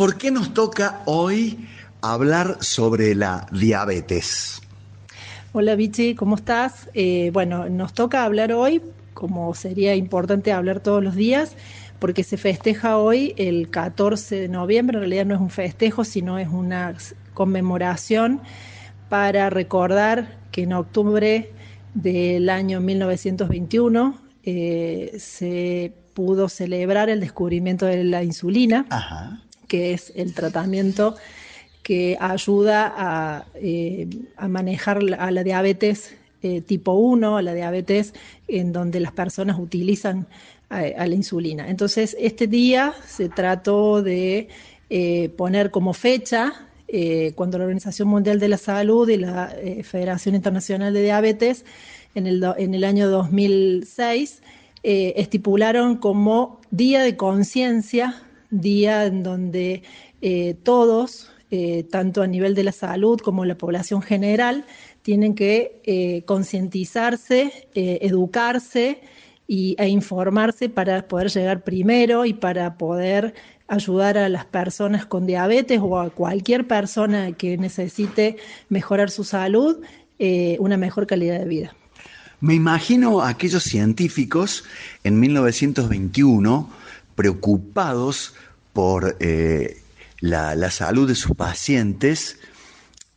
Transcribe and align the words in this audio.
por 0.00 0.16
qué 0.16 0.30
nos 0.30 0.54
toca 0.54 1.02
hoy 1.04 1.68
hablar 2.00 2.56
sobre 2.64 3.14
la 3.14 3.46
diabetes? 3.52 4.62
Hola 5.52 5.74
Vichy, 5.74 6.14
¿cómo 6.14 6.36
estás? 6.36 6.88
Eh, 6.94 7.28
bueno, 7.34 7.68
nos 7.68 7.92
toca 7.92 8.24
hablar 8.24 8.50
hoy, 8.50 8.80
como 9.12 9.54
sería 9.54 9.94
importante 9.94 10.52
hablar 10.52 10.80
todos 10.80 11.04
los 11.04 11.16
días, 11.16 11.54
porque 11.98 12.24
se 12.24 12.38
festeja 12.38 12.96
hoy 12.96 13.34
el 13.36 13.68
14 13.68 14.36
de 14.36 14.48
noviembre, 14.48 14.96
en 14.96 15.00
realidad 15.00 15.26
no 15.26 15.34
es 15.34 15.40
un 15.42 15.50
festejo, 15.50 16.04
sino 16.04 16.38
es 16.38 16.48
una 16.48 16.94
conmemoración 17.34 18.40
para 19.10 19.50
recordar 19.50 20.38
que 20.50 20.62
en 20.62 20.72
octubre 20.72 21.52
del 21.92 22.48
año 22.48 22.80
1921 22.80 24.18
eh, 24.44 25.14
se 25.18 25.92
pudo 26.14 26.48
celebrar 26.48 27.10
el 27.10 27.20
descubrimiento 27.20 27.84
de 27.84 28.02
la 28.04 28.24
insulina, 28.24 28.86
que 29.70 29.92
es 29.94 30.12
el 30.16 30.34
tratamiento 30.34 31.16
que 31.82 32.18
ayuda 32.20 32.92
a, 32.94 33.46
eh, 33.54 34.06
manejar 34.48 34.98
a 35.18 35.30
la 35.30 35.44
diabetes 35.44 36.14
eh, 36.42 36.60
tipo 36.60 36.92
1, 36.92 37.36
a 37.36 37.42
la 37.42 37.54
diabetes 37.54 38.12
en 38.48 38.72
donde 38.72 38.98
las 38.98 39.12
personas 39.12 39.58
utilizan 39.58 40.26
a, 40.68 41.06
la 41.06 41.14
insulina. 41.14 41.70
Entonces, 41.70 42.16
este 42.20 42.46
día 42.46 42.94
se 43.06 43.28
trató 43.28 44.02
de 44.02 44.48
poner 45.36 45.70
como 45.70 45.92
fecha 45.92 46.66
cuando 47.36 47.58
la 47.58 47.64
Organización 47.64 48.08
Mundial 48.08 48.40
de 48.40 48.48
la 48.48 48.56
Salud 48.58 49.08
y 49.08 49.16
la 49.16 49.54
Federación 49.82 50.34
Internacional 50.34 50.92
de 50.92 51.02
Diabetes 51.02 51.64
en 52.14 52.26
el, 52.26 52.44
en 52.58 52.74
el 52.74 52.84
año 52.84 53.08
2006 53.08 54.42
eh, 54.82 55.12
estipularon 55.16 55.96
como 55.96 56.58
día 56.70 57.02
de 57.02 57.14
conciencia, 57.16 58.22
día 58.50 59.06
en 59.06 59.22
donde 59.22 59.82
eh, 60.20 60.54
todos, 60.62 61.30
eh, 61.50 61.84
tanto 61.90 62.22
a 62.22 62.26
nivel 62.26 62.54
de 62.54 62.64
la 62.64 62.72
salud 62.72 63.20
como 63.20 63.44
la 63.44 63.56
población 63.56 64.02
general, 64.02 64.64
tienen 65.02 65.34
que 65.34 66.22
concientizarse, 66.26 67.68
educarse 67.74 69.00
y, 69.48 69.74
e 69.78 69.88
informarse 69.88 70.68
para 70.68 71.08
poder 71.08 71.30
llegar 71.30 71.64
primero 71.64 72.26
y 72.26 72.34
para 72.34 72.76
poder 72.76 73.34
ayudar 73.66 74.18
a 74.18 74.28
las 74.28 74.44
personas 74.44 75.06
con 75.06 75.26
diabetes 75.26 75.80
o 75.82 75.98
a 75.98 76.10
cualquier 76.10 76.68
persona 76.68 77.32
que 77.32 77.56
necesite 77.56 78.36
mejorar 78.68 79.10
su 79.10 79.24
salud, 79.24 79.78
una 80.58 80.76
mejor 80.76 81.06
calidad 81.06 81.38
de 81.38 81.46
vida. 81.46 81.74
Me 82.40 82.54
imagino 82.54 83.22
aquellos 83.22 83.62
científicos 83.62 84.64
en 85.02 85.18
1921 85.18 86.68
preocupados 87.20 88.32
por 88.72 89.18
eh, 89.20 89.82
la, 90.20 90.70
salud 90.70 91.06
de 91.06 91.14
sus 91.14 91.36
pacientes. 91.36 92.38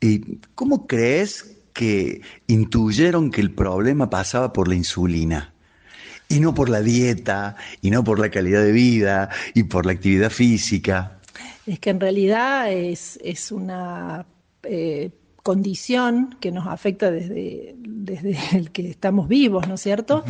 ¿Y 0.01 0.39
¿Cómo 0.55 0.87
crees 0.87 1.55
que 1.71 2.19
intuyeron 2.47 3.31
que 3.31 3.39
el 3.39 3.51
problema 3.51 4.09
pasaba 4.09 4.51
por 4.51 4.67
la 4.67 4.75
insulina? 4.75 5.53
Y 6.27 6.41
no 6.41 6.53
por 6.53 6.67
la 6.67 6.81
dieta, 6.81 7.55
y 7.81 7.91
no 7.91 8.03
por 8.03 8.19
la 8.19 8.29
calidad 8.29 8.61
de 8.61 8.73
vida, 8.73 9.29
y 9.53 9.63
por 9.63 9.85
la 9.85 9.93
actividad 9.93 10.31
física. 10.31 11.21
Es 11.65 11.79
que 11.79 11.91
en 11.91 12.01
realidad 12.01 12.73
es, 12.73 13.17
una 13.51 14.25
eh, 14.63 15.11
condición 15.43 16.37
que 16.39 16.51
nos 16.51 16.67
afecta 16.67 17.11
desde, 17.11 17.75
desde 17.77 18.37
el 18.57 18.71
que 18.71 18.89
estamos 18.89 19.27
vivos, 19.27 19.67
¿no 19.67 19.75
es 19.75 19.81
cierto? 19.81 20.23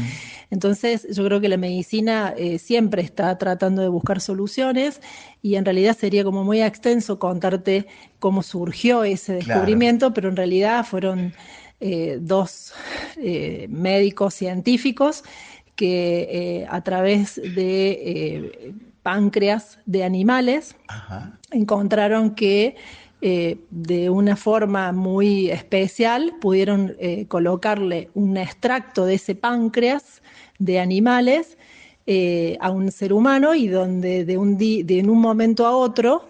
Entonces, 0.50 1.08
yo 1.16 1.24
creo 1.24 1.40
que 1.40 1.50
la 1.50 1.58
medicina 1.58 2.34
eh, 2.36 2.58
siempre 2.58 3.04
está 3.04 3.38
tratando 3.38 3.84
de 3.84 3.88
buscar 3.88 4.20
soluciones 4.20 5.02
y 5.44 5.56
en 5.56 5.66
realidad 5.66 5.96
sería 5.96 6.24
como 6.24 6.44
muy 6.44 6.62
extenso 6.62 7.20
contarte 7.20 7.86
cómo 8.20 8.42
surgió 8.42 9.04
ese 9.04 9.36
descubrimiento, 9.36 10.14
pero 10.14 10.30
en 10.30 10.36
realidad 10.36 10.84
fueron 10.84 11.34
eh, 11.80 12.18
dos 12.20 12.74
eh, 13.18 13.68
médicos 13.70 14.34
científicos 14.34 15.24
que 15.76 16.66
a 16.70 16.82
través 16.82 17.36
de 17.36 18.74
páncreas 19.02 19.80
de 19.88 20.04
animales 20.04 20.76
encontraron 21.52 22.36
que 22.36 22.76
eh, 23.26 23.56
de 23.70 24.10
una 24.10 24.36
forma 24.36 24.92
muy 24.92 25.50
especial 25.50 26.34
pudieron 26.42 26.98
eh, 27.00 27.26
colocarle 27.30 28.10
un 28.16 28.36
extracto 28.36 29.06
de 29.06 29.14
ese 29.14 29.34
páncreas 29.34 30.22
de 30.60 30.82
animales 30.82 31.58
eh, 32.06 32.58
a 32.60 32.70
un 32.70 32.92
ser 32.92 33.14
humano 33.14 33.56
y 33.56 33.70
donde 33.70 34.26
de 34.26 34.38
un, 34.38 34.58
de 34.58 35.06
un 35.08 35.22
momento 35.22 35.66
a 35.66 35.74
otro 35.74 36.28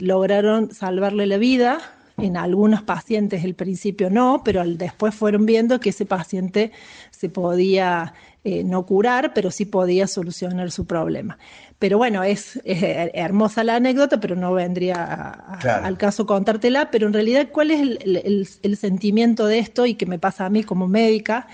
lograron 0.00 0.72
salvarle 0.72 1.26
la 1.26 1.36
vida. 1.36 1.80
En 2.16 2.38
algunos 2.38 2.82
pacientes 2.82 3.44
el 3.44 3.54
principio 3.54 4.08
no, 4.08 4.40
pero 4.42 4.64
después 4.64 5.14
fueron 5.14 5.44
viendo 5.44 5.80
que 5.80 5.90
ese 5.90 6.06
paciente 6.06 6.72
se 7.10 7.28
podía 7.28 8.14
no 8.44 8.84
curar, 8.86 9.34
pero 9.34 9.50
sí 9.50 9.64
podía 9.64 10.06
solucionar 10.06 10.70
su 10.72 10.84
problema. 10.84 11.38
Pero 11.78 11.98
bueno, 11.98 12.24
es, 12.24 12.60
hermosa 12.64 13.62
la 13.62 13.76
anécdota, 13.76 14.18
pero 14.18 14.34
no 14.34 14.52
vendría 14.52 15.04
al 15.04 15.96
caso 15.96 16.26
contártela. 16.26 16.90
Pero 16.90 17.06
en 17.06 17.12
realidad, 17.12 17.48
¿cuál 17.52 17.70
es 17.70 17.80
el, 18.02 18.76
sentimiento 18.76 19.46
de 19.46 19.60
esto 19.60 19.86
y 19.86 19.94
que 19.94 20.06
me 20.06 20.18
pasa 20.18 20.46
a 20.46 20.50
mí 20.50 20.64
como 20.64 20.88
médica? 20.88 21.46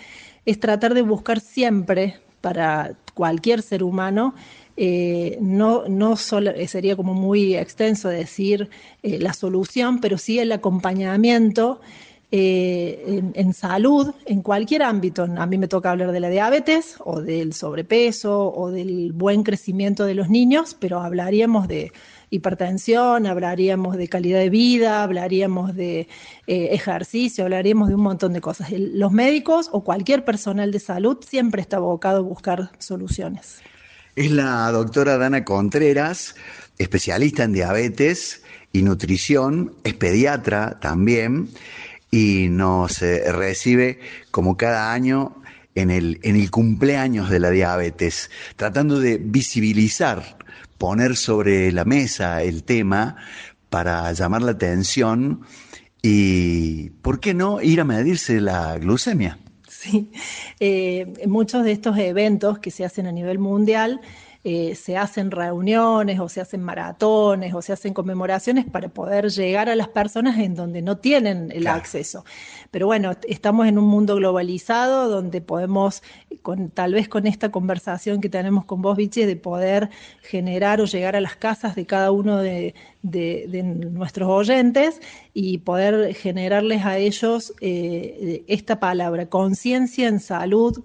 Es 0.47 0.61
tratar 0.61 0.95
de 0.95 1.03
buscar 1.03 1.41
siempre 1.41 2.21
para 2.41 2.93
cualquier 3.15 3.61
ser 3.63 3.83
humano 3.83 4.35
eh, 4.81 5.39
no, 5.41 5.89
no 5.89 6.15
solo, 6.15 6.53
eh, 6.53 6.69
sería 6.69 6.95
como 6.95 7.13
muy 7.13 7.57
extenso 7.57 8.09
decir 8.09 8.71
eh, 9.03 9.19
la 9.19 9.33
solución, 9.33 10.01
pero 10.01 10.19
sí 10.19 10.39
el 10.39 10.53
acompañamiento 10.53 11.81
eh, 12.31 13.23
en, 13.33 13.55
salud, 13.55 14.13
en 14.27 14.43
cualquier 14.43 14.83
ámbito. 14.83 15.23
A 15.23 15.47
mí 15.47 15.57
me 15.57 15.67
toca 15.67 15.91
hablar 15.91 16.13
de 16.13 16.21
la 16.21 16.29
diabetes 16.29 16.97
o 16.99 17.23
del 17.23 17.55
sobrepeso 17.55 18.53
o 18.53 18.71
del 18.71 19.13
buen 19.15 19.43
crecimiento 19.43 20.05
de 20.05 20.15
los 20.15 20.29
niños, 20.29 20.77
pero 20.79 21.01
hablaríamos 21.01 21.69
de 21.69 21.91
hipertensión, 22.29 23.27
hablaríamos 23.27 23.97
de 23.97 24.09
calidad 24.09 24.41
de 24.41 24.51
vida, 24.51 25.03
hablaríamos 25.03 25.75
de 25.75 26.01
eh, 26.47 26.69
ejercicio, 26.73 27.45
hablaríamos 27.45 27.89
de 27.89 27.95
un 27.95 28.03
montón 28.03 28.35
de 28.35 28.43
cosas. 28.43 28.71
los 28.73 29.11
médicos 29.11 29.71
o 29.73 29.83
cualquier 29.83 30.27
personal 30.27 30.71
de 30.71 30.81
salud 30.81 31.17
siempre 31.27 31.63
está 31.63 31.79
abocado 31.79 32.19
a 32.19 32.21
buscar 32.21 32.71
soluciones. 32.79 33.63
Es 34.17 34.31
la 34.31 34.71
doctora 34.71 35.17
Dana 35.17 35.45
Contreras, 35.45 36.35
especialista 36.77 37.45
en 37.45 37.55
diabetes 37.55 38.43
y 38.71 38.83
nutrición, 38.83 39.73
es 39.85 39.95
pediatra 39.95 40.79
también 40.81 41.49
y 42.11 42.49
nos 42.49 43.01
recibe 43.01 44.01
como 44.31 44.57
cada 44.57 44.93
año 44.93 45.43
en 45.75 45.91
el, 45.91 46.19
en 46.23 46.37
el 46.37 46.51
cumpleaños 46.51 47.31
de 47.31 47.41
la 47.41 47.51
diabetes, 47.51 48.31
tratando 48.57 48.99
de 48.99 49.19
visibilizar, 49.19 50.39
poner 50.77 51.17
sobre 51.17 51.71
la 51.73 51.85
mesa 51.85 52.43
el 52.43 52.65
tema 52.65 53.17
para 53.71 54.13
llamar 54.13 54.43
la 54.43 54.53
atención 54.53 55.43
y, 56.03 56.91
¿por 57.03 57.21
qué 57.21 57.35
no 57.35 57.61
ir 57.61 57.81
a 57.81 57.85
medirse 57.85 58.41
la 58.41 58.79
glucemia? 58.79 59.39
Sí, 59.69 60.11
eh, 60.61 61.13
muchos 61.27 61.65
de 61.65 61.73
estos 61.73 61.99
eventos 61.99 62.59
que 62.59 62.71
se 62.71 62.85
hacen 62.85 63.07
a 63.07 63.13
nivel 63.13 63.39
mundial 63.39 64.01
eh, 64.51 64.75
se 64.77 64.97
hacen 64.97 65.31
reuniones 65.31 66.19
o 66.21 66.27
se 66.31 66.41
hacen 66.41 66.63
maratones 66.63 67.53
o 67.53 67.61
se 67.61 67.75
hacen 67.75 67.93
conmemoraciones 67.93 68.65
para 68.65 68.89
poder 68.89 69.29
llegar 69.29 69.69
a 69.69 69.77
las 69.77 69.89
personas 69.89 70.39
en 70.39 70.55
donde 70.55 70.81
no 70.81 70.97
tienen 70.97 71.53
el 71.53 71.67
acceso. 71.67 72.25
Pero 72.71 72.87
bueno, 72.87 73.13
estamos 73.29 73.67
en 73.67 73.77
un 73.79 73.85
mundo 73.85 74.17
globalizado 74.17 75.11
donde 75.11 75.43
podemos, 75.43 76.03
con, 76.41 76.71
tal 76.71 76.95
vez 76.95 77.11
con 77.11 77.27
esta 77.27 77.51
conversación 77.51 78.23
que 78.23 78.31
tenemos 78.31 78.65
con 78.65 78.81
vos, 78.81 78.97
Vichy, 78.97 79.27
de 79.27 79.37
poder 79.37 79.91
generar 80.23 80.81
o 80.81 80.87
llegar 80.87 81.15
a 81.15 81.21
las 81.21 81.37
casas 81.37 81.75
de 81.75 81.85
cada 81.85 82.11
uno 82.11 82.39
de, 82.39 82.75
nuestros 83.03 84.31
oyentes 84.31 85.03
y 85.35 85.59
poder 85.59 86.15
generarles 86.15 86.87
a 86.87 86.97
ellos 86.97 87.53
eh, 87.61 88.45
esta 88.49 88.81
palabra, 88.81 89.27
conciencia 89.27 90.09
en 90.09 90.21
salud. 90.21 90.83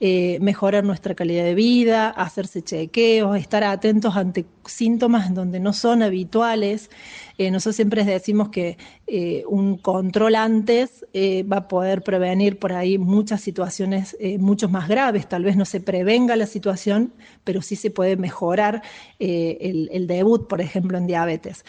Eh, 0.00 0.38
mejorar 0.40 0.84
nuestra 0.84 1.16
calidad 1.16 1.42
de 1.42 1.56
vida, 1.56 2.10
hacerse 2.10 2.62
chequeos, 2.62 3.36
estar 3.36 3.64
atentos 3.64 4.14
ante 4.14 4.46
síntomas 4.64 5.34
donde 5.34 5.58
no 5.58 5.72
son 5.72 6.04
habituales. 6.04 6.88
Eh, 7.36 7.50
nosotros 7.50 7.74
siempre 7.74 8.04
decimos 8.04 8.50
que 8.50 8.78
eh, 9.08 9.42
un 9.48 9.76
control 9.76 10.36
antes 10.36 11.04
va 11.12 11.56
a 11.56 11.68
poder 11.68 12.02
prevenir 12.02 12.60
por 12.60 12.74
ahí 12.74 12.96
muchas 12.96 13.40
situaciones 13.40 14.16
mucho 14.38 14.68
más 14.68 14.88
graves. 14.88 15.28
Tal 15.28 15.42
vez 15.42 15.56
no 15.56 15.64
se 15.64 15.80
prevenga 15.80 16.36
la 16.36 16.46
situación, 16.46 17.12
pero 17.42 17.60
sí 17.60 17.74
se 17.74 17.90
puede 17.90 18.16
mejorar 18.16 18.82
el, 19.18 20.06
debut, 20.06 20.46
por 20.46 20.60
ejemplo, 20.60 20.96
en 20.96 21.08
diabetes. 21.08 21.64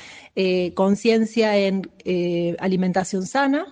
Conciencia 0.76 1.58
en 1.58 1.90
alimentación 2.60 3.26
sana 3.26 3.66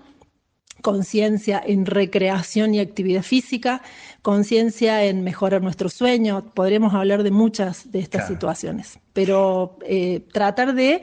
conciencia 0.81 1.62
en 1.65 1.86
recreación 1.86 2.74
y 2.74 2.80
actividad 2.80 3.24
física, 3.24 3.81
conciencia 4.27 5.06
en 5.06 5.24
mejorar 5.24 5.62
nuestro 5.62 5.88
sueño. 5.88 6.44
Podríamos 6.53 6.94
hablar 6.94 7.24
de 7.24 7.31
muchas 7.31 7.94
de 7.94 8.00
estas 8.00 8.27
situaciones, 8.27 9.00
pero 9.13 9.79
eh, 9.85 10.19
tratar 10.33 10.75
de 10.75 11.01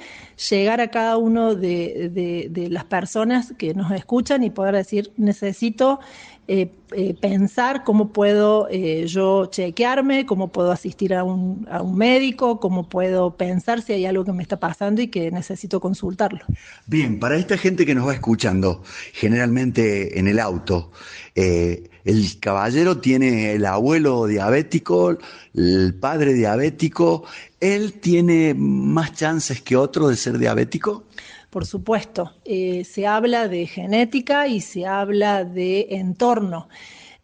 llegar 0.50 0.82
a 0.82 0.88
cada 0.88 1.16
uno 1.16 1.54
de, 1.54 2.10
de 2.50 2.68
las 2.68 2.84
personas 2.84 3.54
que 3.56 3.72
nos 3.72 3.90
escuchan 3.92 4.44
y 4.44 4.50
poder 4.50 4.74
decir, 4.74 5.10
necesito 5.16 6.00
eh, 6.48 6.70
eh, 6.92 7.14
pensar 7.18 7.82
cómo 7.82 8.12
puedo 8.12 8.68
yo 9.06 9.46
chequearme, 9.46 10.26
cómo 10.26 10.48
puedo 10.48 10.70
asistir 10.70 11.14
a 11.14 11.24
un, 11.24 11.66
a 11.70 11.80
un, 11.80 11.96
médico, 11.96 12.60
cómo 12.60 12.90
puedo 12.90 13.38
pensar 13.38 13.80
si 13.80 13.94
hay 13.94 14.04
algo 14.04 14.26
que 14.26 14.32
me 14.32 14.42
está 14.42 14.60
pasando 14.60 15.00
y 15.00 15.08
que 15.08 15.30
necesito 15.30 15.80
consultarlo. 15.80 16.40
Bien, 16.84 17.18
para 17.18 17.38
esta 17.38 17.56
gente 17.56 17.86
que 17.86 17.94
nos 17.94 18.06
va 18.06 18.12
escuchando, 18.12 18.82
generalmente 19.14 20.18
en 20.18 20.28
el 20.28 20.38
auto, 20.38 20.92
el 22.04 22.38
caballero 22.38 22.98
tiene 22.98 23.52
el 23.52 23.64
abuelo 23.66 24.26
diabético, 24.26 25.18
el 25.54 25.94
padre 25.94 26.34
diabético, 26.34 27.24
¿él 27.60 27.94
tiene 27.94 28.54
más 28.54 29.12
chances 29.12 29.62
que 29.62 29.76
otro 29.76 30.08
de 30.08 30.16
ser 30.16 30.38
diabético? 30.38 31.04
por 31.54 31.66
supuesto. 31.66 32.32
Eh, 32.44 32.82
se 32.82 33.06
habla 33.06 33.46
de 33.46 33.68
genética 33.68 34.48
y 34.48 34.60
se 34.60 34.88
habla 34.88 35.44
de 35.44 35.86
entorno. 35.90 36.68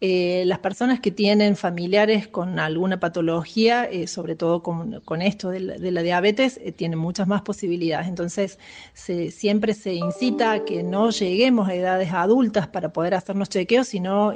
Eh, 0.01 0.43
las 0.47 0.59
personas 0.59 0.99
que 0.99 1.11
tienen 1.11 1.55
familiares 1.55 2.27
con 2.27 2.57
alguna 2.57 2.99
patología, 2.99 3.85
eh, 3.85 4.07
sobre 4.07 4.35
todo 4.35 4.63
con, 4.63 5.21
esto 5.21 5.49
de 5.51 5.59
la, 5.59 6.01
diabetes, 6.01 6.59
tienen 6.75 6.97
muchas 6.97 7.27
más 7.27 7.43
posibilidades. 7.43 8.07
Entonces, 8.07 8.57
siempre 8.93 9.75
se 9.75 9.93
incita 9.93 10.53
a 10.53 10.65
que 10.65 10.81
no 10.83 11.11
lleguemos 11.11 11.69
a 11.69 11.75
edades 11.75 12.11
adultas 12.13 12.67
para 12.67 12.91
poder 12.91 13.13
hacernos 13.13 13.49
chequeos, 13.49 13.87
sino 13.87 14.33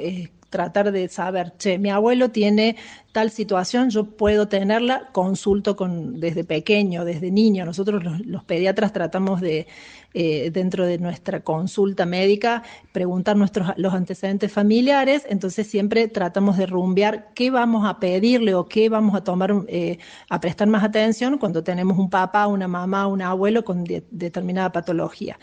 tratar 0.50 0.92
de 0.92 1.08
saber, 1.08 1.54
che, 1.58 1.78
mi 1.78 1.90
abuelo 1.90 2.30
tiene 2.30 2.76
tal 3.12 3.30
situación, 3.30 3.88
yo 3.88 4.04
puedo 4.04 4.46
tenerla, 4.46 5.08
consulto 5.12 5.74
con, 5.74 6.20
desde 6.20 6.44
pequeño, 6.44 7.04
desde 7.04 7.30
niño. 7.30 7.64
Nosotros 7.64 8.02
los, 8.26 8.44
pediatras 8.44 8.92
tratamos 8.92 9.40
de, 9.40 9.66
eh, 10.12 10.50
dentro 10.50 10.84
de 10.84 10.98
nuestra 10.98 11.40
consulta 11.40 12.04
médica, 12.04 12.62
preguntar 12.92 13.36
nuestros, 13.36 13.72
los 13.78 13.94
antecedentes 13.94 14.52
familiares, 14.52 15.26
entonces 15.30 15.66
siempre 15.66 16.08
tratamos 16.08 16.58
de 16.58 16.66
rumbear 16.66 17.32
qué 17.34 17.50
vamos 17.50 17.88
a 17.88 17.98
pedirle 17.98 18.54
o 18.54 18.66
qué 18.66 18.88
vamos 18.88 19.14
a 19.14 19.24
tomar, 19.24 19.52
eh, 19.68 19.98
a 20.28 20.38
prestar 20.38 20.68
más 20.68 20.84
atención 20.84 21.38
cuando 21.38 21.64
tenemos 21.64 21.98
un 21.98 22.10
papá, 22.10 22.46
una 22.46 22.68
mamá, 22.68 23.06
un 23.06 23.22
abuelo 23.22 23.64
con 23.64 23.84
determinada 23.84 24.72
patología. 24.72 25.38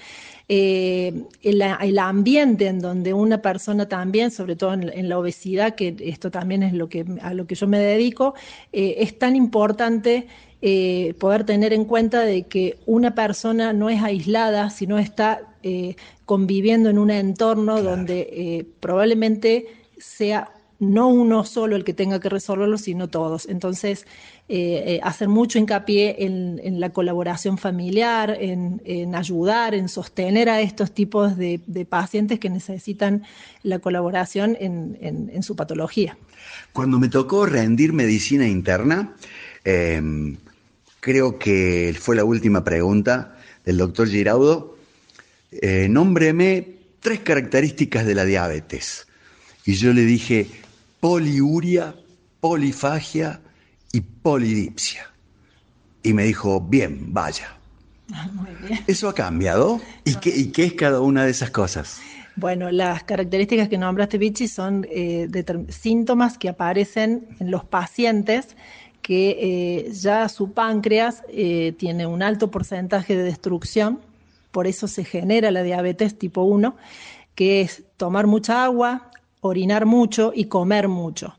Eh, 0.50 1.24
el, 1.42 2.00
ambiente 2.00 2.68
en 2.68 2.80
donde 2.80 3.14
una 3.14 3.42
persona 3.42 3.88
también, 3.88 4.30
sobre 4.30 4.56
todo 4.56 4.74
en, 4.74 5.10
la 5.10 5.18
obesidad, 5.18 5.76
que 5.76 5.96
esto 6.00 6.32
también 6.32 6.64
es 6.64 6.74
lo 6.74 6.90
que, 6.90 7.06
a 7.22 7.34
lo 7.34 7.48
que 7.48 7.56
yo 7.56 7.68
me 7.68 7.80
dedico, 7.80 8.34
eh, 8.74 8.96
es 9.00 9.18
tan 9.18 9.36
importante 9.36 10.28
eh, 10.62 11.14
poder 11.20 11.46
tener 11.46 11.72
en 11.74 11.86
cuenta 11.86 12.22
de 12.22 12.44
que 12.44 12.78
una 12.86 13.16
persona 13.16 13.72
no 13.74 13.90
es 13.90 14.02
aislada, 14.02 14.70
sino 14.70 15.00
está 15.00 15.50
conviviendo 16.26 16.90
en 16.90 16.98
un 16.98 17.10
entorno 17.10 17.82
donde 17.82 18.66
probablemente 18.82 19.68
sea 19.98 20.52
no 20.80 21.08
uno 21.08 21.46
solo 21.46 21.76
el 21.76 21.84
que 21.84 21.94
tenga 21.94 22.20
que 22.20 22.30
resolverlo, 22.30 22.78
sino 22.78 23.08
todos. 23.10 23.48
Entonces, 23.48 24.06
eh, 24.50 24.84
eh, 24.96 25.00
hacer 25.04 25.30
mucho 25.30 25.58
hincapié 25.58 26.18
en, 26.26 26.80
la 26.82 26.90
colaboración 26.90 27.58
familiar, 27.58 28.38
en, 28.38 29.16
ayudar, 29.16 29.74
en 29.74 29.88
sostener 29.88 30.50
a 30.50 30.60
estos 30.60 30.94
tipos 30.94 31.38
de, 31.38 31.60
pacientes 31.90 32.40
que 32.40 32.50
necesitan 32.50 33.24
la 33.64 33.80
colaboración 33.80 34.58
en, 34.60 35.42
su 35.44 35.56
patología. 35.56 36.18
Cuando 36.74 37.00
me 37.00 37.08
tocó 37.08 37.46
rendir 37.46 37.94
medicina 37.94 38.46
interna, 38.46 39.16
em, 39.64 40.36
creo 41.00 41.40
que 41.40 41.96
fue 41.98 42.18
la 42.18 42.26
última 42.26 42.66
pregunta 42.66 43.38
del 43.64 43.78
doctor 43.78 44.10
Giraudo, 44.10 44.78
eh, 45.52 45.88
nómbreme 45.90 46.68
tres 47.00 47.22
características 47.22 48.06
de 48.06 48.16
la 48.16 48.26
diabetes. 48.26 49.08
Y 49.66 49.76
yo 49.76 49.94
le 49.94 50.02
dije 50.02 50.48
poliuria, 51.00 51.96
polifagia 52.42 53.40
y 53.94 54.02
polidipsia. 54.02 55.10
Y 56.02 56.12
me 56.14 56.24
dijo, 56.26 56.60
bien, 56.60 57.14
vaya. 57.14 57.56
Muy 58.34 58.50
bien. 58.68 58.84
¿Eso 58.88 59.08
ha 59.08 59.16
cambiado? 59.16 59.80
¿Y, 60.04 60.16
qué, 60.16 60.52
qué 60.52 60.66
es 60.66 60.74
cada 60.74 61.00
una 61.00 61.24
de 61.24 61.32
esas 61.32 61.52
cosas? 61.52 62.02
Bueno, 62.36 62.72
las 62.72 63.04
características 63.04 63.70
que 63.70 63.78
nombraste, 63.78 64.18
Vichy, 64.18 64.48
son 64.48 64.86
eh, 64.90 65.30
síntomas 65.70 66.38
que 66.38 66.50
aparecen 66.50 67.28
en 67.40 67.52
los 67.52 67.64
pacientes 67.64 68.58
que 69.04 69.38
eh, 69.40 69.92
ya 69.92 70.28
su 70.28 70.54
páncreas 70.54 71.24
eh, 71.30 71.74
tiene 71.78 72.08
un 72.08 72.24
alto 72.24 72.50
porcentaje 72.50 73.16
de 73.16 73.24
destrucción, 73.24 74.00
por 74.52 74.66
eso 74.66 74.88
se 74.88 75.04
genera 75.04 75.52
la 75.52 75.62
diabetes 75.62 76.18
tipo 76.18 76.42
1, 76.42 76.76
que 77.36 77.62
es 77.62 77.84
tomar 77.98 78.28
mucha 78.28 78.64
agua, 78.64 79.12
orinar 79.42 79.86
mucho 79.86 80.32
y 80.34 80.46
comer 80.46 80.88
mucho 80.88 81.36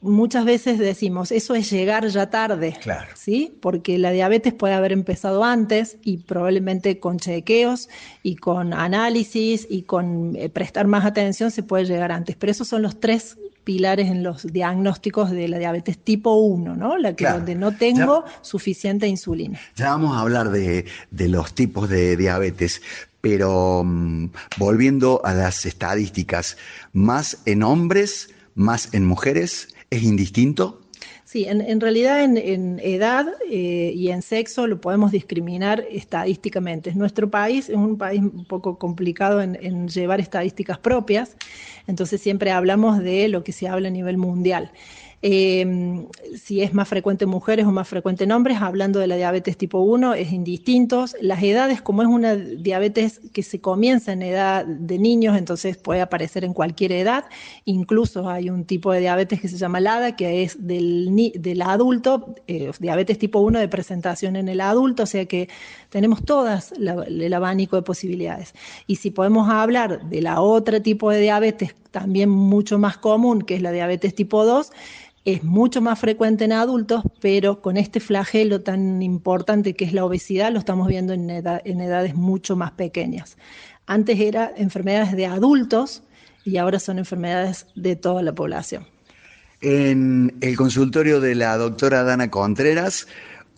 muchas 0.00 0.44
veces 0.44 0.78
decimos, 0.78 1.32
eso 1.32 1.54
es 1.54 1.70
llegar 1.70 2.06
ya 2.06 2.30
tarde, 2.30 2.76
claro. 2.80 3.08
¿sí? 3.14 3.56
Porque 3.60 3.98
la 3.98 4.10
diabetes 4.10 4.54
puede 4.54 4.74
haber 4.74 4.92
empezado 4.92 5.44
antes 5.44 5.96
y 6.02 6.18
probablemente 6.18 7.00
con 7.00 7.18
chequeos 7.18 7.88
y 8.22 8.36
con 8.36 8.72
análisis 8.72 9.66
y 9.68 9.82
con 9.82 10.36
eh, 10.36 10.48
prestar 10.48 10.86
más 10.86 11.04
atención 11.04 11.50
se 11.50 11.62
puede 11.62 11.84
llegar 11.84 12.12
antes. 12.12 12.36
Pero 12.36 12.52
esos 12.52 12.68
son 12.68 12.82
los 12.82 13.00
tres 13.00 13.38
pilares 13.64 14.08
en 14.08 14.22
los 14.22 14.50
diagnósticos 14.50 15.30
de 15.30 15.46
la 15.46 15.58
diabetes 15.58 15.98
tipo 15.98 16.36
1, 16.36 16.74
¿no? 16.74 16.96
La 16.96 17.14
que 17.14 17.28
donde 17.28 17.54
no 17.54 17.76
tengo 17.76 18.24
suficiente 18.40 19.06
insulina. 19.06 19.60
Ya 19.76 19.90
vamos 19.90 20.16
a 20.16 20.20
hablar 20.20 20.50
de, 20.50 20.86
los 21.10 21.52
tipos 21.52 21.88
de 21.90 22.16
diabetes, 22.16 22.80
pero 23.20 23.82
mm, 23.84 24.30
volviendo 24.56 25.20
a 25.22 25.34
las 25.34 25.66
estadísticas, 25.66 26.56
más 26.94 27.42
en 27.44 27.62
hombres, 27.62 28.30
más 28.54 28.94
en 28.94 29.04
mujeres, 29.04 29.74
¿Es 29.90 30.02
indistinto? 30.02 30.80
Sí, 31.24 31.44
en, 31.46 31.80
realidad 31.80 32.22
en, 32.22 32.80
edad 32.82 33.26
eh, 33.50 33.92
y 33.94 34.08
en 34.08 34.22
sexo 34.22 34.66
lo 34.66 34.80
podemos 34.80 35.12
discriminar 35.12 35.84
estadísticamente. 35.90 36.94
Nuestro 36.94 37.30
país 37.30 37.68
es 37.68 37.76
un 37.76 37.98
país 37.98 38.22
un 38.22 38.46
poco 38.46 38.78
complicado 38.78 39.42
en, 39.42 39.88
llevar 39.88 40.20
estadísticas 40.20 40.78
propias, 40.78 41.36
entonces 41.86 42.22
siempre 42.22 42.50
hablamos 42.50 43.00
de 43.00 43.28
lo 43.28 43.44
que 43.44 43.52
se 43.52 43.68
habla 43.68 43.88
a 43.88 43.90
nivel 43.90 44.16
mundial. 44.16 44.72
Em, 45.20 46.06
si 46.36 46.62
es 46.62 46.74
más 46.74 46.86
frecuente 46.86 47.24
en 47.24 47.30
mujeres 47.30 47.66
o 47.66 47.72
más 47.72 47.88
frecuente 47.88 48.22
en 48.22 48.30
hombres, 48.30 48.58
hablando 48.60 49.00
de 49.00 49.08
la 49.08 49.16
diabetes 49.16 49.56
tipo 49.56 49.80
1, 49.80 50.14
es 50.14 50.32
indistintos. 50.32 51.16
Las 51.20 51.42
edades, 51.42 51.82
como 51.82 52.02
es 52.02 52.08
una 52.08 52.36
diabetes 52.36 53.20
que 53.32 53.42
se 53.42 53.60
comienza 53.60 54.12
en 54.12 54.22
edad 54.22 54.64
de 54.64 54.98
niños, 54.98 55.36
entonces 55.36 55.76
puede 55.76 56.02
aparecer 56.02 56.44
en 56.44 56.54
cualquier 56.54 56.92
edad. 56.92 57.24
Incluso 57.64 58.28
hay 58.28 58.48
un 58.48 58.64
tipo 58.64 58.92
de 58.92 59.00
diabetes 59.00 59.40
que 59.40 59.48
se 59.48 59.56
llama 59.56 59.80
LADA, 59.80 60.14
que 60.14 60.44
es 60.44 60.66
del, 60.66 61.32
del 61.34 61.62
adulto, 61.62 62.36
eh, 62.46 62.70
diabetes 62.78 63.18
tipo 63.18 63.40
1 63.40 63.58
de 63.58 63.68
presentación 63.68 64.36
en 64.36 64.48
el 64.48 64.60
adulto, 64.60 65.02
o 65.02 65.06
sea 65.06 65.26
que 65.26 65.48
tenemos 65.90 66.24
todas 66.24 66.72
el 66.72 67.34
abanico 67.34 67.74
de 67.74 67.82
posibilidades. 67.82 68.54
Y 68.86 68.96
si 68.96 69.10
podemos 69.10 69.48
hablar 69.50 70.08
de 70.08 70.22
la 70.22 70.40
otra 70.40 70.80
tipo 70.80 71.10
de 71.10 71.20
diabetes, 71.20 71.74
también 71.90 72.28
mucho 72.28 72.78
más 72.78 72.98
común, 72.98 73.42
que 73.42 73.56
es 73.56 73.62
la 73.62 73.72
diabetes 73.72 74.14
tipo 74.14 74.44
2, 74.44 74.72
es 75.24 75.44
mucho 75.44 75.82
más 75.82 75.98
frecuente 75.98 76.44
en 76.44 76.52
adultos, 76.52 77.02
pero 77.20 77.60
con 77.60 77.76
este 77.76 78.00
flagelo 78.00 78.62
tan 78.62 79.02
importante 79.02 79.74
que 79.74 79.84
es 79.84 79.92
la 79.92 80.04
obesidad, 80.04 80.52
lo 80.52 80.58
estamos 80.58 80.88
viendo 80.88 81.12
en, 81.12 81.28
en 81.28 81.80
edades 81.80 82.14
mucho 82.14 82.56
más 82.56 82.70
pequeñas. 82.72 83.36
Antes 83.86 84.18
era 84.20 84.52
enfermedades 84.56 85.12
de 85.12 85.26
adultos 85.26 86.02
y 86.44 86.56
ahora 86.56 86.78
son 86.78 86.98
enfermedades 86.98 87.66
de 87.74 87.96
toda 87.96 88.22
la 88.22 88.32
población. 88.32 88.86
En 89.60 90.34
el 90.40 90.56
consultorio 90.56 91.20
de 91.20 91.34
la 91.34 91.56
doctora 91.56 92.04
Dana 92.04 92.30
Contreras, 92.30 93.08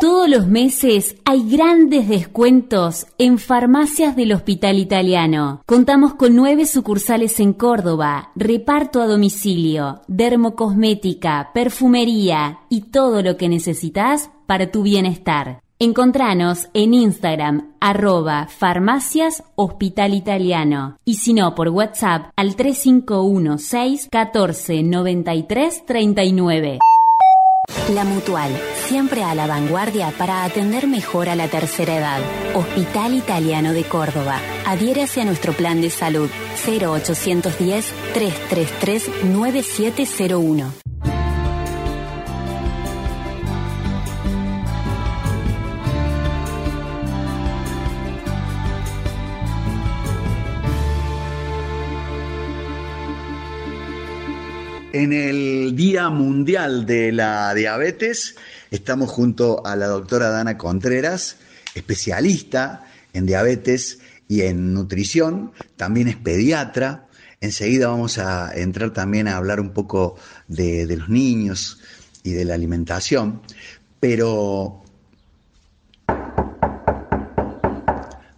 Todos 0.00 0.28
los 0.28 0.48
meses 0.48 1.16
hay 1.24 1.48
grandes 1.48 2.08
descuentos 2.08 3.06
en 3.16 3.38
farmacias 3.38 4.16
del 4.16 4.32
Hospital 4.32 4.78
Italiano. 4.78 5.62
Contamos 5.66 6.14
con 6.14 6.34
nueve 6.34 6.66
sucursales 6.66 7.38
en 7.38 7.52
Córdoba, 7.52 8.32
reparto 8.34 9.00
a 9.00 9.06
domicilio, 9.06 10.02
dermocosmética, 10.08 11.50
perfumería 11.54 12.58
y 12.68 12.90
todo 12.90 13.22
lo 13.22 13.36
que 13.36 13.48
necesitas 13.48 14.30
para 14.46 14.72
tu 14.72 14.82
bienestar. 14.82 15.60
Encontranos 15.78 16.68
en 16.74 16.92
Instagram 16.92 17.74
arroba 17.80 18.48
farmacias 18.48 19.44
hospital 19.54 20.14
italiano 20.14 20.96
y 21.04 21.14
si 21.14 21.34
no 21.34 21.54
por 21.54 21.68
WhatsApp 21.68 22.30
al 22.36 22.56
351 22.56 23.58
6 23.58 24.08
14 24.10 24.82
93 24.82 25.86
39. 25.86 26.78
La 27.94 28.04
Mutual, 28.04 28.50
siempre 28.86 29.24
a 29.24 29.34
la 29.34 29.46
vanguardia 29.46 30.10
para 30.16 30.44
atender 30.44 30.86
mejor 30.86 31.28
a 31.28 31.36
la 31.36 31.48
tercera 31.48 31.96
edad. 31.96 32.20
Hospital 32.54 33.14
Italiano 33.14 33.72
de 33.72 33.84
Córdoba. 33.84 34.40
Adhiérase 34.66 35.20
a 35.20 35.24
nuestro 35.26 35.52
plan 35.52 35.80
de 35.80 35.90
salud 35.90 36.30
0810 36.66 37.92
333 38.14 39.24
9701. 39.24 40.72
En 54.94 55.12
el 55.12 55.74
Día 55.74 56.08
Mundial 56.08 56.86
de 56.86 57.10
la 57.10 57.52
Diabetes 57.52 58.36
estamos 58.70 59.10
junto 59.10 59.66
a 59.66 59.74
la 59.74 59.88
doctora 59.88 60.28
Dana 60.28 60.56
Contreras, 60.56 61.38
especialista 61.74 62.84
en 63.12 63.26
diabetes 63.26 63.98
y 64.28 64.42
en 64.42 64.72
nutrición, 64.72 65.50
también 65.74 66.06
es 66.06 66.14
pediatra. 66.14 67.08
Enseguida 67.40 67.88
vamos 67.88 68.18
a 68.18 68.54
entrar 68.54 68.92
también 68.92 69.26
a 69.26 69.36
hablar 69.36 69.58
un 69.58 69.70
poco 69.70 70.14
de, 70.46 70.86
los 70.96 71.08
niños 71.08 71.80
y 72.22 72.30
de 72.30 72.44
la 72.44 72.54
alimentación, 72.54 73.42
pero 73.98 74.84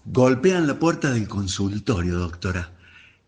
golpean 0.06 0.66
la 0.66 0.78
puerta 0.78 1.10
del 1.10 1.28
consultorio, 1.28 2.14
doctora, 2.14 2.72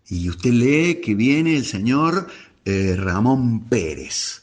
y 0.09 0.31
usted 0.31 0.53
lee 0.53 1.03
que 1.05 1.15
viene 1.15 1.59
el 1.59 1.67
señor 1.67 2.29
eh, 2.69 2.95
Ramón 2.97 3.61
Pérez. 3.61 4.43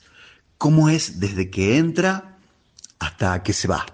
¿Cómo 0.58 0.90
es 0.90 1.20
desde 1.20 1.52
que 1.52 1.78
entra 1.78 2.38
hasta 2.98 3.44
que 3.44 3.54
se 3.54 3.68
va? 3.68 3.86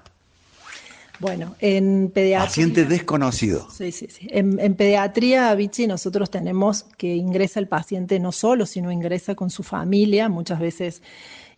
Bueno, 1.19 1.55
en 1.59 2.09
pediatría. 2.13 2.47
Paciente 2.47 2.85
desconocido. 2.85 3.67
Sí, 3.69 3.91
sí, 3.91 4.07
sí. 4.09 4.27
En, 4.31 4.73
pediatría, 4.75 5.53
Vichy, 5.53 5.85
nosotros 5.85 6.31
tenemos 6.31 6.85
que 6.97 7.13
ingresa 7.13 7.59
el 7.59 7.67
paciente 7.67 8.19
no 8.19 8.31
solo, 8.31 8.65
sino 8.65 8.89
ingresa 8.89 9.35
con 9.35 9.49
su 9.49 9.63
familia, 9.63 10.29
muchas 10.29 10.59
veces, 10.59 11.03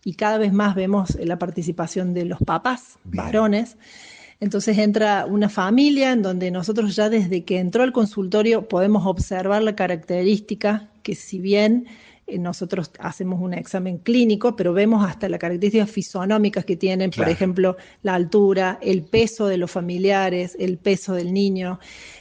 y 0.04 0.14
cada 0.14 0.36
vez 0.36 0.52
más 0.52 0.74
vemos 0.74 1.16
la 1.20 1.38
participación 1.38 2.12
de 2.12 2.24
los 2.24 2.40
papás, 2.40 2.98
varones. 3.04 3.76
Entonces 4.40 4.76
entra 4.78 5.26
una 5.26 5.48
familia 5.48 6.10
en 6.10 6.22
donde 6.22 6.50
nosotros 6.50 6.96
ya 6.96 7.08
desde 7.08 7.44
que 7.44 7.60
entró 7.60 7.84
al 7.84 7.92
consultorio 7.92 8.68
podemos 8.68 9.06
observar 9.06 9.62
la 9.62 9.76
característica 9.76 10.90
que 11.04 11.14
si 11.14 11.38
bien 11.38 11.86
eh, 12.26 12.38
nosotros 12.38 12.90
hacemos 12.98 13.40
un 13.40 13.54
examen 13.54 13.98
clínico, 13.98 14.56
pero 14.56 14.72
vemos 14.72 15.04
hasta 15.06 15.28
las 15.28 15.38
características 15.38 15.90
fisonómicas 15.90 16.64
que 16.64 16.76
tienen, 16.76 17.10
por 17.10 17.28
ejemplo, 17.28 17.76
la 18.02 18.14
altura, 18.14 18.78
el 18.80 19.02
peso 19.02 19.46
de 19.46 19.58
los 19.58 19.70
familiares, 19.70 20.56
el 20.58 20.78
peso 20.78 21.14
del 21.14 21.32
niño, 21.32 21.78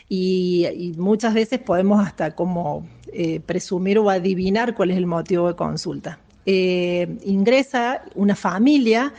y, 0.09 0.93
muchas 0.97 1.33
veces 1.33 1.59
podemos 1.59 2.05
hasta 2.05 2.35
como 2.35 2.85
eh, 3.11 3.39
presumir 3.39 3.97
o 3.99 4.09
adivinar 4.09 4.75
cuál 4.75 4.91
es 4.91 4.97
el 4.97 5.05
motivo 5.05 5.47
de 5.47 5.55
consulta. 5.55 6.19
Eh, 6.45 7.17
ingresa 7.23 8.03
una 8.15 8.35
familia 8.35 9.13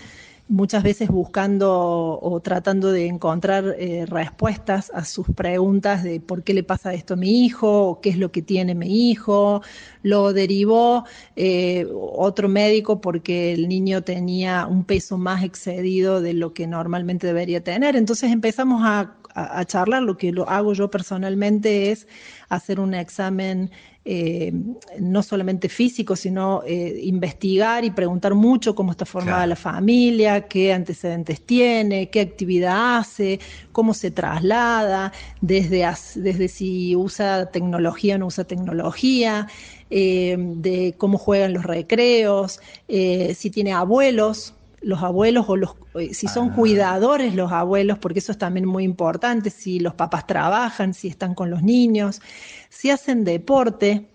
muchas 0.48 0.82
veces 0.82 1.08
buscando 1.08 2.18
o 2.20 2.40
tratando 2.40 2.92
de 2.92 3.06
encontrar 3.06 3.74
eh, 3.78 4.04
respuestas 4.06 4.92
a 4.94 5.04
sus 5.04 5.26
preguntas 5.28 6.02
de 6.02 6.20
por 6.20 6.42
qué 6.42 6.52
le 6.52 6.62
pasa 6.62 6.92
esto 6.92 7.14
a 7.14 7.16
mi 7.16 7.44
hijo, 7.44 7.88
o 7.88 8.00
qué 8.00 8.10
es 8.10 8.18
lo 8.18 8.30
que 8.30 8.42
tiene 8.42 8.74
mi 8.74 9.10
hijo. 9.10 9.62
Lo 10.02 10.32
derivó 10.32 11.04
eh, 11.36 11.86
otro 11.92 12.48
médico 12.48 13.00
porque 13.00 13.52
el 13.52 13.68
niño 13.68 14.02
tenía 14.02 14.66
un 14.66 14.84
peso 14.84 15.16
más 15.16 15.42
excedido 15.42 16.20
de 16.20 16.34
lo 16.34 16.52
que 16.52 16.66
normalmente 16.66 17.26
debería 17.26 17.64
tener. 17.64 17.96
Entonces 17.96 18.30
empezamos 18.30 18.82
a, 18.84 19.16
a 19.34 19.64
charlar. 19.64 20.02
Lo 20.02 20.16
que 20.16 20.32
lo 20.32 20.48
hago 20.48 20.74
yo 20.74 20.90
personalmente 20.90 21.90
es 21.90 22.06
hacer 22.48 22.80
un 22.80 22.94
examen 22.94 23.70
eh, 24.06 24.52
no 24.98 25.22
solamente 25.22 25.70
físico, 25.70 26.14
sino 26.14 26.62
eh, 26.66 27.00
investigar 27.04 27.84
y 27.84 27.90
preguntar 27.90 28.34
mucho 28.34 28.74
cómo 28.74 28.90
está 28.90 29.06
formada 29.06 29.46
la 29.46 29.56
familia, 29.56 30.42
qué 30.42 30.74
antecedentes 30.74 31.40
tiene, 31.40 32.10
qué 32.10 32.20
actividad 32.20 32.98
hace, 32.98 33.40
cómo 33.72 33.94
se 33.94 34.10
traslada, 34.10 35.10
desde, 35.40 35.88
desde 36.16 36.48
si 36.48 36.94
usa 36.94 37.50
tecnología 37.50 38.16
o 38.16 38.18
no 38.18 38.26
usa 38.26 38.44
tecnología, 38.44 39.48
eh, 39.88 40.36
de 40.38 40.94
cómo 40.98 41.16
juegan 41.16 41.54
los 41.54 41.64
recreos, 41.64 42.60
si 42.86 43.50
tiene 43.50 43.72
abuelos, 43.72 44.54
los 44.84 45.02
abuelos 45.02 45.46
o 45.48 45.56
los 45.56 45.76
si 46.12 46.28
son 46.28 46.50
ah. 46.50 46.54
cuidadores 46.54 47.34
los 47.34 47.52
abuelos, 47.52 47.98
porque 47.98 48.18
eso 48.18 48.32
es 48.32 48.38
también 48.38 48.66
muy 48.66 48.84
importante, 48.84 49.50
si 49.50 49.80
los 49.80 49.94
papás 49.94 50.26
trabajan, 50.26 50.94
si 50.94 51.08
están 51.08 51.34
con 51.34 51.50
los 51.50 51.62
niños, 51.62 52.20
si 52.68 52.90
hacen 52.90 53.24
deporte, 53.24 54.08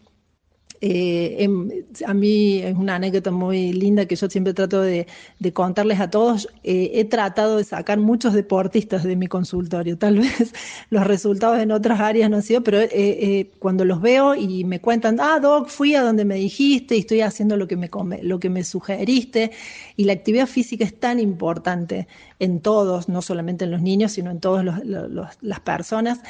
eh, 0.81 1.38
em, 1.39 1.69
a 2.05 2.13
mí 2.13 2.59
es 2.59 2.75
una 2.75 2.95
anécdota 2.95 3.31
muy 3.31 3.74
linda 3.74 4.05
que 4.05 4.15
yo 4.15 4.29
siempre 4.29 4.53
trato 4.53 4.81
de, 4.81 5.07
contarles 5.53 6.00
a 6.00 6.09
todos. 6.09 6.48
Eh, 6.63 6.91
he 6.95 7.05
tratado 7.05 7.57
de 7.57 7.63
sacar 7.63 8.00
muchos 8.00 8.33
deportistas 8.33 9.03
de 9.03 9.15
mi 9.15 9.27
consultorio. 9.27 9.98
Tal 9.98 10.19
vez 10.19 10.53
los 10.89 11.05
resultados 11.05 11.59
en 11.59 11.71
otras 11.71 12.00
áreas 12.00 12.29
no 12.29 12.38
han 12.38 12.43
sido, 12.43 12.63
pero 12.63 12.79
eh, 12.79 13.51
cuando 13.59 13.83
los 13.86 14.01
veo 14.01 14.36
y 14.36 14.63
me 14.63 14.79
cuentan, 14.79 15.19
ah, 15.19 15.39
Doc, 15.39 15.69
fui 15.69 15.95
a 15.95 16.01
donde 16.01 16.25
me 16.25 16.36
dijiste 16.36 16.95
y 16.95 17.00
estoy 17.00 17.21
haciendo 17.21 17.57
lo 17.57 17.67
que 17.67 17.75
me, 17.75 17.89
lo 18.21 18.39
que 18.39 18.50
me 18.50 18.63
sugeriste. 18.63 19.51
Y 19.98 20.05
la 20.05 20.13
actividad 20.13 20.48
física 20.48 20.86
es 20.86 20.98
tan 20.98 21.19
importante 21.19 22.07
en 22.39 22.62
todos, 22.62 23.09
no 23.09 23.21
solamente 23.21 23.65
en 23.65 23.71
los 23.71 23.81
niños, 23.81 24.13
sino 24.13 24.31
en 24.31 24.39
todas 24.39 24.65
las 24.65 25.59
personas. 25.59 26.21